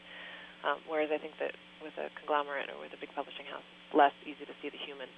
Um, 0.64 0.80
whereas 0.88 1.12
I 1.12 1.18
think 1.18 1.36
that 1.38 1.52
with 1.82 1.94
a 2.00 2.08
conglomerate 2.18 2.72
or 2.72 2.80
with 2.80 2.94
a 2.94 3.00
big 3.00 3.12
publishing 3.12 3.46
house, 3.46 3.66
it's 3.86 3.94
less 3.94 4.14
easy 4.24 4.46
to 4.46 4.54
see 4.62 4.70
the 4.72 4.80
human 4.80 5.10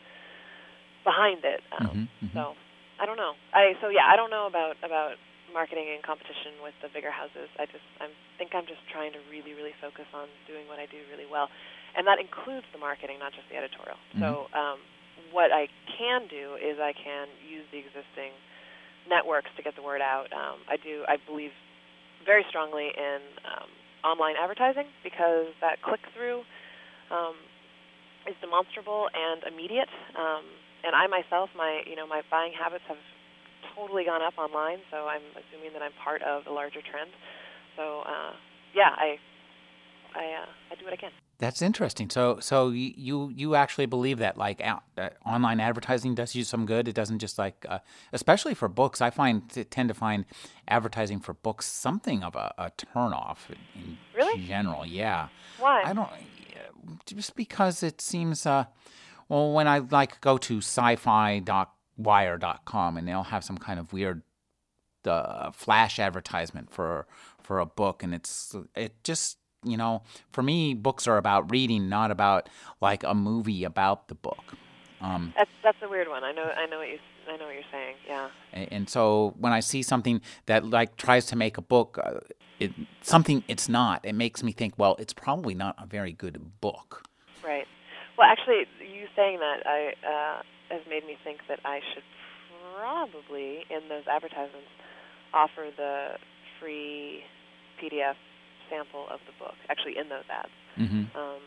behind 1.05 1.45
it. 1.47 1.63
Um, 1.73 1.87
mm-hmm, 1.87 2.05
mm-hmm. 2.05 2.37
So 2.37 2.59
I 2.99 3.07
don't 3.07 3.17
know. 3.17 3.39
I 3.55 3.79
so 3.81 3.89
yeah, 3.89 4.09
I 4.11 4.19
don't 4.19 4.33
know 4.33 4.51
about 4.51 4.77
about 4.83 5.17
marketing 5.55 5.89
and 5.89 6.05
competition 6.05 6.61
with 6.61 6.77
the 6.85 6.93
bigger 6.93 7.09
houses. 7.09 7.49
I 7.57 7.65
just 7.71 7.87
I 8.03 8.11
think 8.37 8.53
I'm 8.53 8.67
just 8.67 8.83
trying 8.93 9.15
to 9.15 9.21
really 9.31 9.55
really 9.55 9.73
focus 9.81 10.09
on 10.13 10.29
doing 10.45 10.67
what 10.69 10.83
I 10.83 10.91
do 10.91 11.01
really 11.09 11.29
well, 11.29 11.49
and 11.97 12.05
that 12.05 12.19
includes 12.19 12.67
the 12.75 12.81
marketing, 12.83 13.23
not 13.23 13.33
just 13.33 13.49
the 13.49 13.57
editorial. 13.57 13.97
Mm-hmm. 14.13 14.21
So 14.21 14.53
um, 14.53 14.79
what 15.33 15.55
I 15.55 15.71
can 15.97 16.27
do 16.29 16.59
is 16.61 16.77
I 16.83 16.93
can 16.93 17.31
use 17.41 17.65
the 17.73 17.79
existing 17.81 18.35
networks 19.09 19.49
to 19.57 19.63
get 19.65 19.79
the 19.79 19.85
word 19.87 20.03
out. 20.03 20.29
Um, 20.35 20.61
I 20.69 20.77
do. 20.77 21.09
I 21.09 21.17
believe 21.25 21.55
very 22.29 22.45
strongly 22.53 22.93
in 22.93 23.21
um, 23.49 23.73
online 24.05 24.37
advertising 24.37 24.85
because 25.01 25.49
that 25.65 25.81
click 25.81 26.05
through 26.13 26.45
um, 27.09 27.33
is 28.29 28.37
demonstrable 28.45 29.09
and 29.17 29.41
immediate. 29.49 29.89
Um, 30.13 30.45
and 30.85 30.93
I 30.93 31.09
myself, 31.09 31.49
my 31.57 31.81
you 31.89 31.97
know 31.97 32.07
my 32.07 32.21
buying 32.31 32.53
habits 32.53 32.85
have 32.87 33.01
totally 33.75 34.05
gone 34.05 34.21
up 34.21 34.37
online, 34.37 34.85
so 34.93 35.09
I'm 35.09 35.25
assuming 35.33 35.73
that 35.73 35.81
I'm 35.81 35.97
part 36.05 36.21
of 36.23 36.45
a 36.47 36.53
larger 36.53 36.85
trend. 36.85 37.11
So 37.75 38.05
uh, 38.05 38.37
yeah, 38.77 38.93
I 38.93 39.17
I 40.13 40.45
uh, 40.45 40.49
I 40.71 40.75
do 40.77 40.85
what 40.85 40.93
I 40.93 41.01
can. 41.01 41.11
That's 41.39 41.63
interesting. 41.63 42.11
So, 42.11 42.41
so 42.41 42.71
you 42.71 43.31
you 43.33 43.55
actually 43.55 43.87
believe 43.87 44.19
that 44.19 44.37
like 44.37 44.61
uh, 44.61 44.81
online 45.25 45.61
advertising 45.61 46.17
does 46.17 46.35
you 46.35 46.43
some 46.43 46.67
good. 46.67 46.89
It 46.89 46.95
doesn't 46.95 47.21
just 47.21 47.39
like, 47.39 47.65
uh, 47.69 47.79
especially 48.13 48.55
for 48.55 48.67
books. 48.67 49.01
I 49.01 49.11
find 49.11 49.49
tend 49.71 49.89
to 49.89 49.95
find 49.95 50.25
advertising 50.67 51.21
for 51.21 51.35
books 51.35 51.67
something 51.67 52.25
of 52.25 52.35
a, 52.35 52.53
a 52.59 52.73
turnoff 52.73 53.37
in 53.77 53.99
really? 54.17 54.43
general. 54.43 54.85
Yeah. 54.85 55.29
Why? 55.61 55.85
I 55.85 55.93
don't. 55.93 56.11
Just 57.07 57.37
because 57.37 57.85
it 57.85 58.01
seems. 58.01 58.45
Uh, 58.45 58.65
well, 59.29 59.53
when 59.53 59.69
I 59.69 59.79
like 59.79 60.21
go 60.21 60.39
to 60.39 60.59
sci-fi.wire.com 60.59 62.97
and 62.97 63.07
they'll 63.07 63.23
have 63.23 63.45
some 63.45 63.59
kind 63.59 63.79
of 63.79 63.93
weird 63.93 64.23
uh, 65.07 65.53
flash 65.53 66.01
advertisement 66.01 66.73
for 66.73 67.07
for 67.41 67.61
a 67.61 67.67
book, 67.67 68.03
and 68.03 68.13
it's 68.13 68.57
it 68.75 69.05
just 69.05 69.39
you 69.71 69.77
know, 69.77 70.03
for 70.33 70.43
me, 70.43 70.75
books 70.75 71.07
are 71.07 71.17
about 71.17 71.51
reading, 71.51 71.89
not 71.89 72.11
about 72.11 72.49
like 72.81 73.03
a 73.05 73.15
movie 73.15 73.65
about 73.65 74.09
the 74.09 74.15
book. 74.15 74.55
Um, 75.01 75.33
that's 75.37 75.51
that's 75.63 75.79
a 75.83 75.89
weird 75.89 76.09
one. 76.09 76.25
I 76.25 76.33
know 76.33 76.51
I 76.57 76.67
know 76.67 76.79
what 76.79 76.89
you 76.89 76.99
I 77.29 77.37
know 77.37 77.47
what 77.47 77.55
you're 77.55 77.63
saying. 77.71 77.97
Yeah. 78.07 78.29
And, 78.53 78.73
and 78.73 78.91
so 78.91 79.35
when 79.39 79.53
I 79.53 79.61
see 79.61 79.83
something 79.83 80.21
that 80.47 80.65
like 80.65 80.97
tries 80.97 81.27
to 81.27 81.37
make 81.37 81.59
a 81.59 81.63
book, 81.63 81.99
uh, 82.03 82.21
it, 82.59 82.73
something 83.03 83.45
it's 83.49 83.69
not, 83.69 84.05
it 84.05 84.15
makes 84.15 84.43
me 84.43 84.53
think, 84.53 84.75
well, 84.77 84.97
it's 84.99 85.13
probably 85.13 85.55
not 85.55 85.77
a 85.79 85.87
very 85.87 86.13
good 86.13 86.61
book. 86.61 87.05
Right. 87.45 87.67
Well, 88.17 88.27
actually, 88.29 88.67
you 88.81 89.07
saying 89.15 89.39
that 89.39 89.67
I 89.67 89.93
uh, 90.05 90.43
has 90.75 90.83
made 90.89 91.07
me 91.07 91.17
think 91.23 91.41
that 91.49 91.61
I 91.65 91.81
should 91.95 92.03
probably 92.77 93.65
in 93.71 93.89
those 93.89 94.05
advertisements 94.11 94.69
offer 95.33 95.69
the 95.77 96.17
free 96.59 97.23
PDF 97.81 98.17
sample 98.71 99.07
of 99.11 99.21
the 99.27 99.35
book 99.39 99.57
actually 99.69 99.97
in 99.97 100.09
those 100.09 100.27
ads. 100.31 100.55
Mm-hmm. 100.79 101.17
Um, 101.17 101.43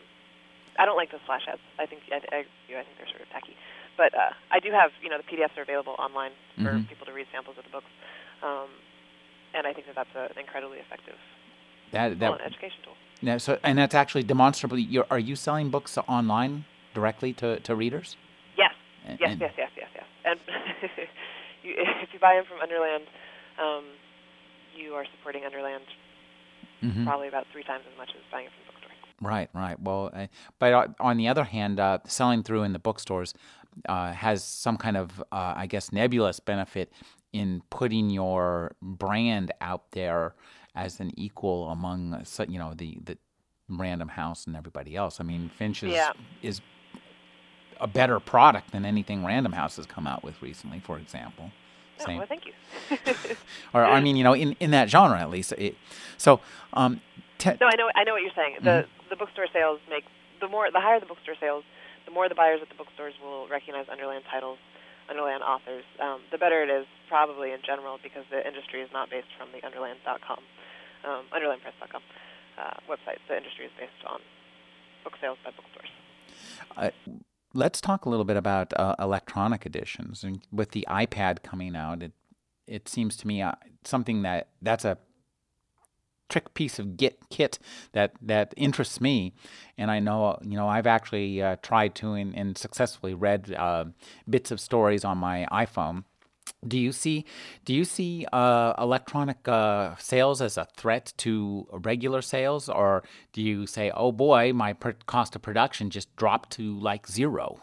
I 0.78 0.86
don't 0.86 0.96
like 0.96 1.10
those 1.10 1.24
flash 1.26 1.44
ads. 1.48 1.60
I 1.78 1.86
think 1.86 2.02
I, 2.10 2.20
I, 2.32 2.38
I 2.44 2.82
think 2.84 2.96
they're 2.98 3.10
sort 3.10 3.22
of 3.22 3.30
tacky. 3.30 3.56
But 3.96 4.14
uh, 4.14 4.32
I 4.50 4.60
do 4.60 4.70
have 4.72 4.90
you 5.02 5.10
know 5.10 5.18
the 5.18 5.28
PDFs 5.28 5.56
are 5.58 5.62
available 5.62 5.96
online 5.98 6.32
for 6.56 6.72
mm-hmm. 6.72 6.88
people 6.88 7.06
to 7.06 7.12
read 7.12 7.26
samples 7.32 7.58
of 7.58 7.64
the 7.64 7.70
books, 7.70 7.92
um, 8.42 8.68
and 9.54 9.66
I 9.66 9.72
think 9.72 9.86
that 9.86 9.96
that's 9.96 10.14
an 10.16 10.38
incredibly 10.40 10.78
effective 10.78 11.20
that, 11.92 12.18
that, 12.18 12.40
education 12.40 12.78
tool. 12.82 12.94
Yeah, 13.20 13.36
so 13.36 13.58
and 13.62 13.78
that's 13.78 13.94
actually 13.94 14.24
demonstrably. 14.24 14.82
You're, 14.82 15.06
are 15.10 15.18
you 15.18 15.36
selling 15.36 15.70
books 15.70 15.96
online 16.08 16.64
directly 16.94 17.32
to, 17.34 17.60
to 17.60 17.74
readers? 17.74 18.16
Yes. 18.56 18.72
And, 19.06 19.20
yes, 19.20 19.30
and 19.30 19.40
yes, 19.40 19.52
yes, 19.56 19.70
yes, 19.76 19.88
yes. 19.94 20.04
And 20.24 20.40
you, 21.62 21.74
if 22.02 22.12
you 22.12 22.18
buy 22.18 22.34
them 22.34 22.44
from 22.48 22.58
Underland, 22.60 23.04
um, 23.62 23.84
you 24.74 24.94
are 24.94 25.04
supporting 25.16 25.44
Underland 25.44 25.84
mm-hmm. 26.82 27.04
probably 27.04 27.28
about 27.28 27.46
three 27.52 27.62
times 27.62 27.84
as 27.90 27.96
much 27.96 28.10
as 28.10 28.22
buying 28.30 28.46
it 28.46 28.52
from 28.52 28.66
the 28.66 28.72
bookstore. 28.72 29.28
Right, 29.30 29.48
right. 29.54 29.80
Well, 29.80 30.10
uh, 30.12 30.26
but 30.58 30.94
on 31.00 31.16
the 31.16 31.28
other 31.28 31.44
hand, 31.44 31.78
uh, 31.78 31.98
selling 32.04 32.42
through 32.42 32.64
in 32.64 32.72
the 32.72 32.78
bookstores 32.78 33.34
uh, 33.88 34.12
has 34.12 34.44
some 34.44 34.76
kind 34.76 34.96
of, 34.96 35.20
uh, 35.32 35.54
I 35.56 35.66
guess, 35.66 35.92
nebulous 35.92 36.40
benefit 36.40 36.92
in 37.32 37.62
putting 37.70 38.10
your 38.10 38.74
brand 38.82 39.52
out 39.60 39.92
there 39.92 40.34
as 40.74 41.00
an 41.00 41.12
equal 41.16 41.68
among, 41.70 42.24
you 42.48 42.58
know, 42.58 42.74
the 42.74 42.98
the 43.04 43.18
Random 43.68 44.08
House 44.08 44.46
and 44.46 44.56
everybody 44.56 44.96
else. 44.96 45.20
I 45.20 45.24
mean, 45.24 45.50
Finch 45.56 45.82
is, 45.82 45.92
yeah. 45.92 46.12
is 46.42 46.60
a 47.80 47.86
better 47.86 48.20
product 48.20 48.72
than 48.72 48.84
anything 48.84 49.24
Random 49.24 49.52
House 49.52 49.76
has 49.76 49.86
come 49.86 50.06
out 50.06 50.22
with 50.22 50.40
recently, 50.42 50.80
for 50.80 50.98
example. 50.98 51.50
Oh, 52.02 52.06
Same. 52.06 52.18
well, 52.18 52.26
thank 52.26 52.44
you. 52.46 52.52
or 53.74 53.84
I 53.84 54.00
mean, 54.00 54.16
you 54.16 54.24
know, 54.24 54.34
in, 54.34 54.56
in 54.60 54.70
that 54.72 54.90
genre 54.90 55.18
at 55.18 55.30
least. 55.30 55.52
It, 55.52 55.76
so, 56.18 56.40
um, 56.72 57.00
te- 57.38 57.56
no, 57.60 57.66
I 57.66 57.76
know, 57.76 57.90
I 57.94 58.04
know 58.04 58.12
what 58.12 58.22
you're 58.22 58.36
saying. 58.36 58.56
The 58.62 58.86
mm-hmm. 58.86 59.08
the 59.10 59.16
bookstore 59.16 59.46
sales 59.52 59.80
make 59.88 60.04
the 60.40 60.48
more 60.48 60.70
the 60.70 60.80
higher 60.80 61.00
the 61.00 61.06
bookstore 61.06 61.36
sales, 61.38 61.64
the 62.04 62.10
more 62.10 62.28
the 62.28 62.34
buyers 62.34 62.60
at 62.62 62.68
the 62.68 62.74
bookstores 62.74 63.14
will 63.22 63.48
recognize 63.48 63.88
Underland 63.88 64.24
titles, 64.30 64.58
Underland 65.08 65.42
authors. 65.42 65.84
Um, 66.00 66.20
the 66.30 66.38
better 66.38 66.62
it 66.62 66.70
is, 66.70 66.86
probably 67.08 67.52
in 67.52 67.60
general, 67.64 67.98
because 68.02 68.24
the 68.30 68.44
industry 68.46 68.82
is 68.82 68.90
not 68.92 69.10
based 69.10 69.30
from 69.38 69.48
the 69.54 69.64
Underland.com, 69.64 70.42
um, 71.04 71.24
UnderlandPress.com 71.32 72.02
uh, 72.58 72.76
website. 72.90 73.22
The 73.28 73.36
industry 73.36 73.66
is 73.66 73.72
based 73.78 74.02
on 74.06 74.20
book 75.04 75.14
sales 75.20 75.38
by 75.44 75.50
bookstores. 75.50 75.90
Uh, 76.76 76.90
let's 77.54 77.80
talk 77.80 78.04
a 78.04 78.08
little 78.08 78.24
bit 78.24 78.36
about 78.36 78.72
uh, 78.78 78.94
electronic 78.98 79.66
editions. 79.66 80.24
And 80.24 80.40
with 80.50 80.70
the 80.72 80.86
iPad 80.88 81.42
coming 81.42 81.76
out, 81.76 82.02
it 82.02 82.12
it 82.66 82.88
seems 82.88 83.16
to 83.18 83.26
me 83.26 83.42
uh, 83.42 83.52
something 83.84 84.22
that 84.22 84.48
that's 84.60 84.84
a 84.84 84.98
trick 86.28 86.54
piece 86.54 86.78
of 86.78 86.96
git 86.96 87.18
kit 87.28 87.58
that 87.92 88.12
that 88.22 88.54
interests 88.56 89.02
me 89.02 89.34
and 89.76 89.90
i 89.90 89.98
know 89.98 90.38
you 90.40 90.56
know 90.56 90.66
i've 90.66 90.86
actually 90.86 91.42
uh, 91.42 91.56
tried 91.60 91.94
to 91.94 92.14
and, 92.14 92.34
and 92.34 92.56
successfully 92.56 93.12
read 93.12 93.52
uh, 93.52 93.84
bits 94.30 94.50
of 94.50 94.58
stories 94.58 95.04
on 95.04 95.18
my 95.18 95.46
iphone 95.52 96.04
do 96.66 96.78
you 96.78 96.92
see 96.92 97.24
do 97.64 97.74
you 97.74 97.84
see 97.84 98.26
uh, 98.32 98.74
electronic 98.78 99.46
uh, 99.48 99.94
sales 99.96 100.40
as 100.40 100.56
a 100.56 100.66
threat 100.76 101.12
to 101.18 101.66
regular 101.72 102.22
sales 102.22 102.68
or 102.68 103.02
do 103.32 103.42
you 103.42 103.66
say 103.66 103.90
oh 103.94 104.12
boy 104.12 104.52
my 104.52 104.74
cost 105.06 105.34
of 105.36 105.42
production 105.42 105.90
just 105.90 106.14
dropped 106.16 106.50
to 106.50 106.78
like 106.78 107.06
zero 107.06 107.60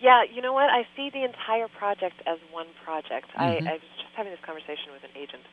yeah, 0.00 0.22
you 0.28 0.42
know 0.42 0.52
what? 0.52 0.68
I 0.68 0.84
see 0.94 1.08
the 1.08 1.24
entire 1.24 1.68
project 1.68 2.20
as 2.28 2.36
one 2.52 2.68
project. 2.84 3.32
Mm-hmm. 3.32 3.66
I, 3.66 3.70
I 3.70 3.80
was 3.80 3.88
just 3.96 4.12
having 4.12 4.30
this 4.30 4.44
conversation 4.44 4.92
with 4.92 5.02
an 5.04 5.14
agent 5.16 5.44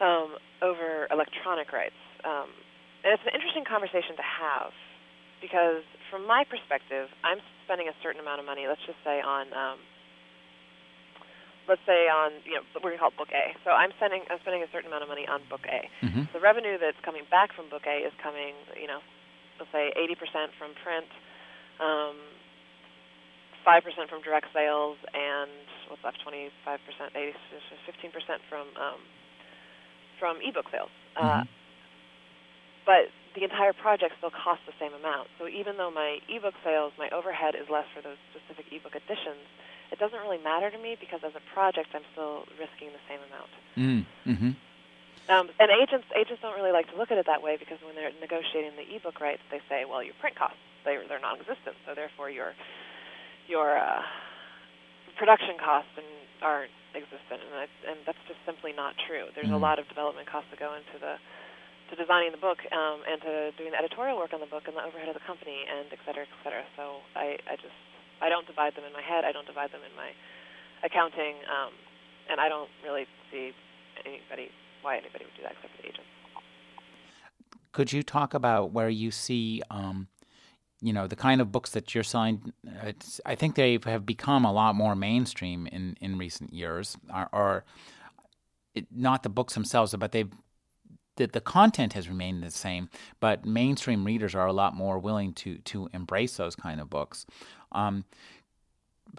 um, 0.00 0.40
over 0.64 1.06
electronic 1.12 1.72
rights. 1.72 2.00
Um, 2.24 2.48
and 3.04 3.12
it's 3.12 3.22
an 3.28 3.36
interesting 3.36 3.68
conversation 3.68 4.16
to 4.16 4.24
have 4.24 4.72
because, 5.44 5.84
from 6.10 6.26
my 6.26 6.48
perspective, 6.48 7.12
I'm 7.22 7.38
spending 7.68 7.88
a 7.92 7.96
certain 8.02 8.20
amount 8.24 8.40
of 8.40 8.46
money, 8.48 8.64
let's 8.66 8.82
just 8.88 8.98
say 9.04 9.20
on. 9.20 9.52
Um, 9.52 9.78
let's 11.68 11.82
say 11.86 12.06
on 12.06 12.32
you 12.46 12.54
know 12.58 12.62
we're 12.82 12.94
gonna 12.94 13.02
call 13.02 13.12
it 13.12 13.20
book 13.20 13.34
A. 13.34 13.54
So 13.62 13.70
I'm 13.70 13.90
spending 13.98 14.22
I'm 14.30 14.38
spending 14.40 14.62
a 14.62 14.70
certain 14.70 14.88
amount 14.88 15.02
of 15.02 15.10
money 15.10 15.26
on 15.26 15.42
book 15.50 15.66
A. 15.66 15.90
Mm-hmm. 16.04 16.32
The 16.32 16.40
revenue 16.40 16.78
that's 16.78 16.98
coming 17.02 17.26
back 17.30 17.52
from 17.52 17.68
book 17.68 17.86
A 17.86 18.06
is 18.06 18.14
coming 18.22 18.54
you 18.78 18.86
know 18.86 19.00
let's 19.58 19.72
say 19.72 19.92
80% 19.96 20.52
from 20.58 20.72
print, 20.84 21.08
um, 21.80 22.16
5% 23.66 23.82
from 24.08 24.22
direct 24.22 24.46
sales 24.54 24.96
and 25.12 25.50
what's 25.88 26.04
left 26.04 26.22
25%, 26.22 26.50
80, 27.14 27.34
15% 27.88 28.38
from 28.48 28.68
um, 28.76 29.00
from 30.20 30.38
ebook 30.40 30.66
sales. 30.72 30.92
Uh, 31.16 31.20
mm-hmm. 31.20 31.40
Uh, 31.40 31.44
but 32.86 33.10
the 33.34 33.42
entire 33.42 33.74
project 33.74 34.14
still 34.16 34.30
costs 34.30 34.64
the 34.64 34.72
same 34.78 34.94
amount. 34.94 35.28
So 35.36 35.48
even 35.48 35.76
though 35.76 35.90
my 35.90 36.22
ebook 36.30 36.54
sales, 36.64 36.94
my 36.96 37.10
overhead 37.10 37.58
is 37.58 37.68
less 37.68 37.84
for 37.92 38.00
those 38.00 38.16
specific 38.30 38.70
ebook 38.72 38.94
editions, 38.94 39.44
it 39.92 39.98
doesn't 39.98 40.18
really 40.18 40.42
matter 40.42 40.70
to 40.70 40.78
me 40.78 40.96
because 40.98 41.20
as 41.22 41.32
a 41.34 41.44
project, 41.54 41.94
I'm 41.94 42.06
still 42.12 42.44
risking 42.58 42.90
the 42.90 43.04
same 43.06 43.20
amount. 43.28 43.52
Mm, 43.76 44.02
mm-hmm. 44.26 44.52
Um, 45.26 45.50
and 45.58 45.68
agents 45.74 46.06
agents 46.14 46.38
don't 46.42 46.54
really 46.54 46.70
like 46.70 46.86
to 46.90 46.96
look 46.96 47.10
at 47.10 47.18
it 47.18 47.26
that 47.26 47.42
way 47.42 47.58
because 47.58 47.78
when 47.82 47.98
they're 47.98 48.14
negotiating 48.20 48.78
the 48.78 48.86
ebook 48.94 49.18
rights, 49.20 49.42
they 49.50 49.58
say, 49.68 49.82
well, 49.82 50.02
your 50.02 50.14
print 50.22 50.38
costs 50.38 50.62
they 50.86 50.94
they're 51.10 51.20
non-existent, 51.20 51.74
so 51.82 51.98
therefore 51.98 52.30
your 52.30 52.54
your 53.50 53.74
uh, 53.74 54.02
production 55.18 55.58
costs 55.58 55.90
and 55.98 56.06
aren't 56.42 56.70
existent, 56.94 57.42
and, 57.42 57.54
I, 57.58 57.66
and 57.90 57.98
that's 58.06 58.22
just 58.30 58.38
simply 58.46 58.72
not 58.72 58.94
true. 59.06 59.26
There's 59.34 59.50
mm-hmm. 59.50 59.58
a 59.58 59.66
lot 59.66 59.78
of 59.82 59.90
development 59.90 60.30
costs 60.30 60.48
that 60.54 60.62
go 60.62 60.78
into 60.78 60.96
the 61.02 61.18
to 61.90 61.94
designing 61.94 62.34
the 62.34 62.42
book 62.42 62.58
um, 62.74 63.02
and 63.06 63.22
to 63.22 63.34
doing 63.54 63.70
the 63.70 63.78
editorial 63.78 64.18
work 64.18 64.34
on 64.34 64.40
the 64.42 64.50
book 64.50 64.66
and 64.66 64.74
the 64.74 64.82
overhead 64.82 65.06
of 65.06 65.14
the 65.14 65.22
company 65.22 65.62
and 65.70 65.86
et 65.94 66.02
cetera, 66.02 66.26
et 66.26 66.34
cetera. 66.42 66.66
So 66.74 67.02
I, 67.14 67.38
I 67.46 67.54
just 67.54 67.78
I 68.20 68.28
don't 68.28 68.46
divide 68.46 68.74
them 68.74 68.84
in 68.84 68.92
my 68.92 69.02
head. 69.02 69.24
I 69.24 69.32
don't 69.32 69.46
divide 69.46 69.72
them 69.72 69.80
in 69.88 69.94
my 69.96 70.10
accounting, 70.84 71.36
um, 71.50 71.72
and 72.30 72.40
I 72.40 72.48
don't 72.48 72.70
really 72.84 73.06
see 73.30 73.52
anybody 74.04 74.50
why 74.82 74.96
anybody 74.96 75.24
would 75.24 75.34
do 75.36 75.42
that 75.42 75.52
except 75.52 75.76
for 75.76 75.82
the 75.82 75.88
agent. 75.88 76.06
Could 77.72 77.92
you 77.92 78.02
talk 78.02 78.34
about 78.34 78.72
where 78.72 78.88
you 78.88 79.10
see 79.10 79.62
um, 79.70 80.08
you 80.80 80.92
know 80.92 81.06
the 81.06 81.16
kind 81.16 81.40
of 81.40 81.50
books 81.50 81.70
that 81.70 81.94
you're 81.94 82.04
selling 82.04 82.52
i 83.24 83.34
think 83.34 83.54
they 83.54 83.78
have 83.84 84.04
become 84.04 84.44
a 84.44 84.52
lot 84.52 84.74
more 84.74 84.94
mainstream 84.94 85.66
in 85.68 85.96
in 86.00 86.18
recent 86.18 86.52
years 86.52 86.96
are, 87.10 87.28
or 87.32 87.64
it, 88.74 88.86
not 88.90 89.22
the 89.22 89.28
books 89.28 89.54
themselves 89.54 89.94
but 89.98 90.12
they've 90.12 90.30
the, 91.16 91.26
the 91.26 91.40
content 91.40 91.92
has 91.92 92.08
remained 92.08 92.42
the 92.42 92.50
same 92.50 92.88
but 93.20 93.44
mainstream 93.44 94.04
readers 94.04 94.34
are 94.34 94.46
a 94.46 94.52
lot 94.52 94.74
more 94.74 94.98
willing 94.98 95.32
to 95.32 95.58
to 95.58 95.88
embrace 95.92 96.36
those 96.36 96.56
kind 96.56 96.80
of 96.80 96.90
books. 96.90 97.26
Um, 97.72 98.04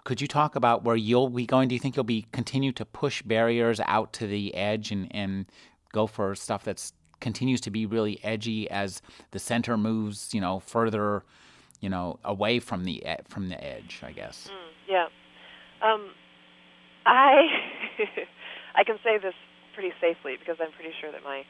could 0.04 0.20
you 0.20 0.28
talk 0.28 0.54
about 0.54 0.84
where 0.84 0.96
you'll 0.96 1.30
be 1.30 1.46
going? 1.46 1.68
Do 1.68 1.74
you 1.74 1.80
think 1.80 1.96
you'll 1.96 2.04
be 2.04 2.26
continue 2.32 2.72
to 2.72 2.84
push 2.84 3.22
barriers 3.22 3.80
out 3.86 4.12
to 4.14 4.26
the 4.26 4.54
edge 4.54 4.90
and 4.90 5.08
and 5.14 5.46
go 5.92 6.06
for 6.06 6.34
stuff 6.34 6.64
that's 6.64 6.92
continues 7.20 7.60
to 7.60 7.70
be 7.70 7.84
really 7.84 8.20
edgy 8.22 8.70
as 8.70 9.02
the 9.32 9.40
center 9.40 9.76
moves 9.76 10.32
you 10.32 10.40
know 10.40 10.60
further 10.60 11.24
you 11.80 11.88
know, 11.88 12.18
away 12.24 12.58
from 12.58 12.84
the 12.84 13.02
from 13.28 13.48
the 13.48 13.62
edge, 13.62 14.00
I 14.04 14.12
guess. 14.12 14.48
Mm, 14.50 14.70
yeah, 14.88 15.06
um, 15.82 16.10
I 17.06 17.46
I 18.74 18.84
can 18.84 18.96
say 19.04 19.18
this 19.18 19.34
pretty 19.74 19.92
safely 20.00 20.36
because 20.38 20.56
I'm 20.60 20.72
pretty 20.72 20.94
sure 21.00 21.12
that 21.12 21.22
my 21.22 21.44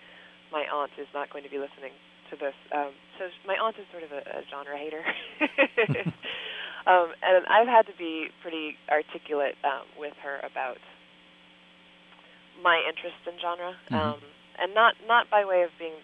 my 0.52 0.64
aunt 0.72 0.92
is 0.98 1.08
not 1.14 1.30
going 1.30 1.44
to 1.44 1.50
be 1.50 1.58
listening 1.58 1.92
to 2.30 2.36
this. 2.36 2.54
Um, 2.72 2.92
so 3.18 3.28
my 3.46 3.56
aunt 3.56 3.76
is 3.78 3.86
sort 3.90 4.04
of 4.04 4.12
a, 4.12 4.22
a 4.22 4.42
genre 4.50 4.76
hater, 4.76 5.02
um, 6.86 7.12
and 7.22 7.46
I've 7.48 7.68
had 7.68 7.86
to 7.86 7.96
be 7.96 8.28
pretty 8.42 8.76
articulate 8.90 9.56
um, 9.64 9.86
with 9.98 10.14
her 10.22 10.40
about 10.44 10.78
my 12.62 12.82
interest 12.88 13.18
in 13.26 13.38
genre, 13.40 13.74
mm-hmm. 13.90 13.94
um, 13.94 14.20
and 14.58 14.74
not 14.74 14.94
not 15.06 15.30
by 15.30 15.44
way 15.44 15.62
of 15.62 15.70
being 15.78 15.94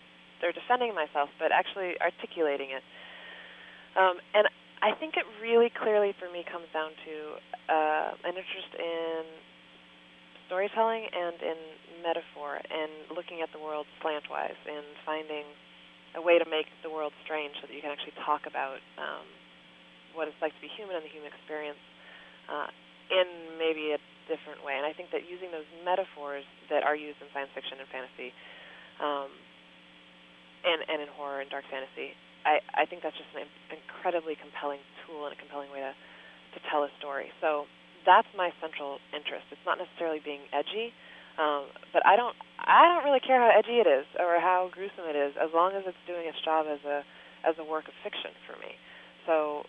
or 0.42 0.52
defending 0.52 0.94
myself, 0.94 1.30
but 1.38 1.52
actually 1.52 1.96
articulating 2.00 2.70
it. 2.70 2.85
Um, 3.96 4.18
and 4.35 4.48
I 4.83 4.92
think 4.92 5.16
it 5.16 5.24
really 5.40 5.70
clearly 5.70 6.12
for 6.18 6.28
me 6.28 6.44
comes 6.44 6.68
down 6.74 6.92
to 6.92 7.14
uh, 7.72 8.11
an 8.28 8.37
interest 8.37 8.72
in 8.76 9.24
storytelling 10.55 11.11
and 11.11 11.35
in 11.43 11.59
metaphor 12.07 12.62
and 12.62 13.11
looking 13.11 13.43
at 13.43 13.51
the 13.51 13.59
world 13.59 13.90
slantwise 13.99 14.55
and 14.71 14.87
finding 15.03 15.43
a 16.14 16.23
way 16.23 16.38
to 16.38 16.47
make 16.47 16.71
the 16.87 16.90
world 16.90 17.11
strange 17.27 17.59
so 17.59 17.67
that 17.67 17.75
you 17.75 17.83
can 17.83 17.90
actually 17.90 18.14
talk 18.23 18.47
about 18.47 18.79
um, 18.95 19.27
what 20.14 20.31
it's 20.31 20.38
like 20.38 20.55
to 20.55 20.62
be 20.62 20.71
human 20.79 20.95
and 20.95 21.03
the 21.03 21.11
human 21.11 21.27
experience 21.27 21.83
uh, 22.47 22.71
in 23.11 23.59
maybe 23.59 23.90
a 23.90 24.01
different 24.31 24.62
way. 24.62 24.79
And 24.79 24.87
I 24.87 24.95
think 24.95 25.11
that 25.11 25.27
using 25.27 25.51
those 25.51 25.67
metaphors 25.83 26.47
that 26.71 26.87
are 26.87 26.95
used 26.95 27.19
in 27.19 27.27
science 27.35 27.51
fiction 27.51 27.83
and 27.83 27.90
fantasy 27.90 28.31
um, 29.03 29.35
and, 30.62 30.87
and 30.87 31.03
in 31.03 31.11
horror 31.19 31.43
and 31.43 31.51
dark 31.51 31.67
fantasy 31.67 32.14
I, 32.45 32.61
I 32.77 32.85
think 32.85 33.01
that's 33.03 33.17
just 33.17 33.33
an 33.33 33.49
incredibly 33.73 34.37
compelling 34.37 34.85
tool 35.03 35.25
and 35.25 35.33
a 35.33 35.38
compelling 35.40 35.73
way 35.73 35.81
to, 35.81 35.97
to 35.97 36.59
tell 36.69 36.85
a 36.85 36.93
story. 37.01 37.33
So 37.40 37.64
that's 38.07 38.29
my 38.37 38.53
central 38.61 38.99
interest. 39.12 39.49
It's 39.51 39.64
not 39.67 39.79
necessarily 39.79 40.21
being 40.21 40.40
edgy, 40.53 40.93
um, 41.38 41.67
but 41.93 42.07
I 42.07 42.17
don't 42.17 42.37
I 42.61 42.87
don't 42.88 43.05
really 43.05 43.21
care 43.21 43.40
how 43.40 43.51
edgy 43.51 43.81
it 43.81 43.88
is 43.88 44.07
or 44.19 44.40
how 44.40 44.71
gruesome 44.73 45.09
it 45.09 45.17
is, 45.17 45.35
as 45.40 45.51
long 45.53 45.73
as 45.73 45.85
it's 45.87 46.01
doing 46.07 46.29
its 46.29 46.40
job 46.45 46.67
as 46.69 46.81
a 46.85 47.03
as 47.45 47.55
a 47.59 47.64
work 47.64 47.88
of 47.88 47.95
fiction 48.03 48.33
for 48.47 48.57
me. 48.61 48.77
So 49.27 49.64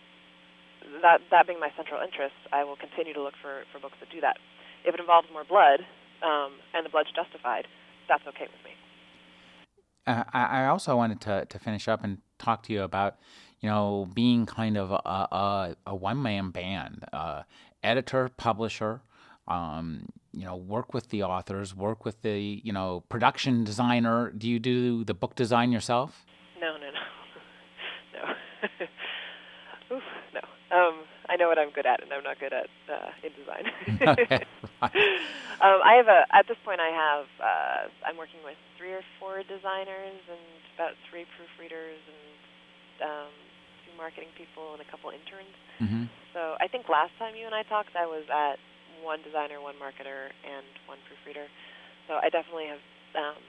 that 1.02 1.20
that 1.30 1.46
being 1.46 1.60
my 1.60 1.70
central 1.76 2.00
interest, 2.00 2.36
I 2.52 2.64
will 2.64 2.76
continue 2.76 3.12
to 3.14 3.22
look 3.22 3.34
for, 3.40 3.64
for 3.72 3.80
books 3.80 3.96
that 4.00 4.10
do 4.10 4.20
that. 4.20 4.36
If 4.84 4.94
it 4.94 5.00
involves 5.00 5.28
more 5.32 5.44
blood 5.44 5.80
um, 6.22 6.52
and 6.74 6.86
the 6.86 6.90
blood's 6.90 7.10
justified, 7.12 7.66
that's 8.08 8.22
okay 8.28 8.46
with 8.46 8.62
me. 8.64 8.72
Uh, 10.06 10.22
I 10.32 10.66
also 10.66 10.96
wanted 10.96 11.20
to, 11.22 11.46
to 11.46 11.58
finish 11.58 11.88
up 11.88 12.04
and 12.04 12.18
talk 12.38 12.62
to 12.64 12.72
you 12.72 12.82
about, 12.82 13.16
you 13.60 13.68
know, 13.68 14.08
being 14.14 14.46
kind 14.46 14.76
of 14.76 14.92
a, 14.92 14.94
a, 14.94 15.76
a 15.88 15.94
one 15.96 16.22
man 16.22 16.50
band, 16.50 17.04
uh, 17.12 17.42
editor, 17.82 18.28
publisher, 18.36 19.00
um, 19.48 20.06
you 20.32 20.44
know, 20.44 20.56
work 20.56 20.92
with 20.92 21.08
the 21.10 21.22
authors, 21.22 21.74
work 21.74 22.04
with 22.04 22.20
the, 22.22 22.60
you 22.62 22.72
know, 22.72 23.04
production 23.08 23.64
designer. 23.64 24.32
Do 24.36 24.48
you 24.48 24.58
do 24.58 25.04
the 25.04 25.14
book 25.14 25.34
design 25.34 25.72
yourself? 25.72 26.24
No, 26.60 26.76
no, 26.76 26.90
no, 26.90 27.00
no. 29.90 29.96
Oof, 29.96 30.02
no. 30.34 30.40
Um, 30.76 31.04
I 31.28 31.36
know 31.36 31.48
what 31.48 31.58
I'm 31.58 31.70
good 31.70 31.86
at, 31.86 32.02
and 32.02 32.12
I'm 32.12 32.22
not 32.22 32.38
good 32.38 32.52
at 32.52 32.68
uh, 32.90 33.10
in 33.22 33.32
design. 33.34 33.64
okay, 34.18 34.44
um, 35.60 35.78
I 35.82 35.94
have 35.98 36.08
a 36.08 36.26
at 36.34 36.46
this 36.48 36.56
point 36.64 36.80
I 36.80 36.90
have 36.90 37.26
uh, 37.40 38.06
I'm 38.06 38.16
working 38.16 38.40
with 38.44 38.56
three 38.78 38.92
or 38.92 39.02
four 39.18 39.42
designers 39.42 40.22
and 40.30 40.42
about 40.74 40.94
three 41.10 41.26
proofreaders 41.34 42.02
and 42.06 43.10
um, 43.10 43.32
marketing 43.96 44.30
people 44.36 44.76
and 44.76 44.80
a 44.80 44.88
couple 44.88 45.10
interns. 45.10 45.56
Mm-hmm. 45.80 46.04
So 46.32 46.54
I 46.60 46.68
think 46.68 46.88
last 46.88 47.12
time 47.18 47.34
you 47.34 47.44
and 47.48 47.54
I 47.54 47.64
talked, 47.64 47.96
I 47.96 48.06
was 48.06 48.28
at 48.28 48.60
one 49.02 49.20
designer, 49.24 49.60
one 49.60 49.76
marketer, 49.76 50.32
and 50.44 50.64
one 50.86 51.00
proofreader. 51.08 51.48
So 52.08 52.20
I 52.20 52.28
definitely 52.28 52.68
have 52.68 52.82
um, 53.16 53.40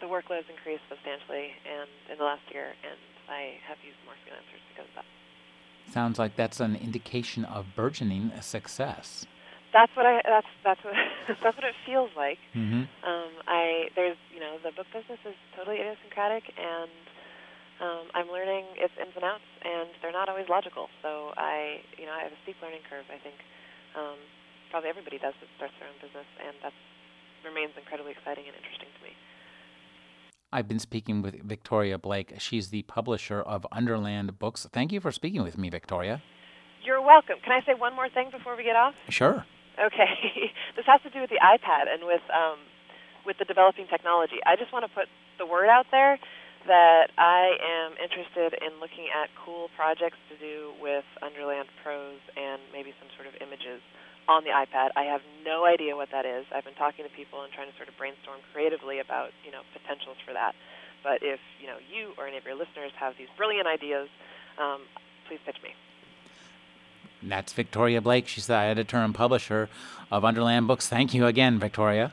the 0.00 0.08
workload 0.10 0.42
has 0.42 0.50
increased 0.50 0.82
substantially, 0.88 1.54
and 1.62 1.88
in 2.10 2.18
the 2.18 2.24
last 2.24 2.42
year, 2.50 2.74
and 2.82 2.98
I 3.30 3.62
have 3.68 3.78
used 3.86 3.98
more 4.04 4.18
freelancers 4.26 4.62
because 4.74 4.88
of 4.90 5.04
that. 5.04 5.08
Sounds 5.92 6.18
like 6.18 6.36
that's 6.36 6.60
an 6.60 6.74
indication 6.76 7.44
of 7.44 7.66
burgeoning 7.76 8.32
success. 8.40 9.26
That's 9.72 9.92
what 9.96 10.06
I. 10.06 10.20
That's 10.24 10.52
that's 10.64 10.82
what 10.84 10.94
that's 11.42 11.56
what 11.56 11.64
it 11.64 11.74
feels 11.86 12.10
like. 12.16 12.38
Mm-hmm. 12.54 12.84
Um, 13.06 13.30
I 13.46 13.88
there's 13.94 14.16
you 14.32 14.40
know 14.40 14.58
the 14.62 14.72
book 14.72 14.86
business 14.92 15.18
is 15.24 15.34
totally 15.56 15.78
idiosyncratic, 15.78 16.44
and 16.58 16.90
um, 17.82 18.06
I'm 18.14 18.30
learning 18.30 18.64
its 18.78 18.94
ins 18.94 19.12
and 19.18 19.26
outs, 19.26 19.48
and 19.66 19.90
they're 20.00 20.14
not 20.14 20.30
always 20.30 20.46
logical. 20.48 20.86
So 21.02 21.34
I, 21.34 21.82
you 21.98 22.06
know, 22.06 22.14
I 22.14 22.22
have 22.22 22.32
a 22.32 22.40
steep 22.46 22.56
learning 22.62 22.86
curve. 22.86 23.04
I 23.10 23.18
think, 23.18 23.34
um, 23.98 24.16
probably 24.70 24.88
everybody 24.88 25.18
does 25.18 25.34
that 25.42 25.50
starts 25.58 25.74
their 25.82 25.90
own 25.90 25.98
business, 25.98 26.28
and 26.38 26.54
that 26.62 26.72
remains 27.42 27.74
incredibly 27.74 28.14
exciting 28.14 28.46
and 28.46 28.54
interesting 28.54 28.86
to 28.86 29.00
me. 29.02 29.12
I've 30.54 30.68
been 30.68 30.78
speaking 30.78 31.22
with 31.22 31.42
Victoria 31.42 31.98
Blake. 31.98 32.34
She's 32.38 32.68
the 32.68 32.82
publisher 32.82 33.40
of 33.40 33.66
Underland 33.72 34.38
Books. 34.38 34.68
Thank 34.70 34.92
you 34.92 35.00
for 35.00 35.10
speaking 35.10 35.42
with 35.42 35.58
me, 35.58 35.68
Victoria. 35.68 36.22
You're 36.84 37.02
welcome. 37.02 37.36
Can 37.42 37.52
I 37.52 37.64
say 37.66 37.74
one 37.74 37.96
more 37.96 38.08
thing 38.08 38.30
before 38.30 38.56
we 38.56 38.62
get 38.62 38.76
off? 38.76 38.94
Sure. 39.08 39.44
Okay. 39.80 40.12
this 40.76 40.84
has 40.86 41.00
to 41.02 41.10
do 41.10 41.20
with 41.20 41.30
the 41.30 41.40
iPad 41.40 41.90
and 41.90 42.04
with 42.04 42.22
um, 42.30 42.58
with 43.24 43.38
the 43.38 43.44
developing 43.44 43.86
technology. 43.88 44.38
I 44.44 44.56
just 44.56 44.72
want 44.72 44.84
to 44.84 44.92
put 44.92 45.06
the 45.38 45.46
word 45.46 45.68
out 45.68 45.86
there 45.90 46.18
that 46.66 47.10
I 47.18 47.56
am 47.60 47.92
interested 47.98 48.54
in 48.60 48.78
looking 48.80 49.08
at 49.10 49.30
cool 49.34 49.68
projects 49.76 50.18
to 50.30 50.36
do 50.36 50.72
with 50.80 51.04
Underland 51.22 51.68
Prose 51.82 52.20
and 52.36 52.60
maybe 52.72 52.94
some 53.00 53.08
sort 53.16 53.26
of 53.26 53.34
images 53.40 53.80
on 54.28 54.44
the 54.44 54.50
iPad. 54.50 54.90
I 54.94 55.02
have 55.04 55.22
no 55.44 55.64
idea 55.64 55.96
what 55.96 56.10
that 56.12 56.24
is. 56.24 56.46
I've 56.54 56.64
been 56.64 56.78
talking 56.78 57.04
to 57.04 57.10
people 57.10 57.42
and 57.42 57.52
trying 57.52 57.70
to 57.70 57.76
sort 57.76 57.88
of 57.88 57.96
brainstorm 57.96 58.38
creatively 58.52 59.00
about 59.00 59.30
you 59.44 59.50
know 59.50 59.62
potentials 59.72 60.16
for 60.24 60.32
that. 60.32 60.54
But 61.02 61.22
if 61.22 61.40
you 61.60 61.66
know 61.66 61.78
you 61.82 62.14
or 62.18 62.26
any 62.26 62.36
of 62.36 62.44
your 62.44 62.54
listeners 62.54 62.92
have 62.98 63.14
these 63.18 63.28
brilliant 63.36 63.66
ideas, 63.66 64.08
um, 64.58 64.82
please 65.26 65.40
pitch 65.44 65.58
me. 65.62 65.74
That's 67.22 67.52
Victoria 67.52 68.00
Blake. 68.00 68.26
She's 68.26 68.46
the 68.46 68.54
editor 68.54 68.98
and 68.98 69.14
publisher 69.14 69.68
of 70.10 70.24
Underland 70.24 70.66
Books. 70.66 70.88
Thank 70.88 71.14
you 71.14 71.26
again, 71.26 71.58
Victoria. 71.58 72.12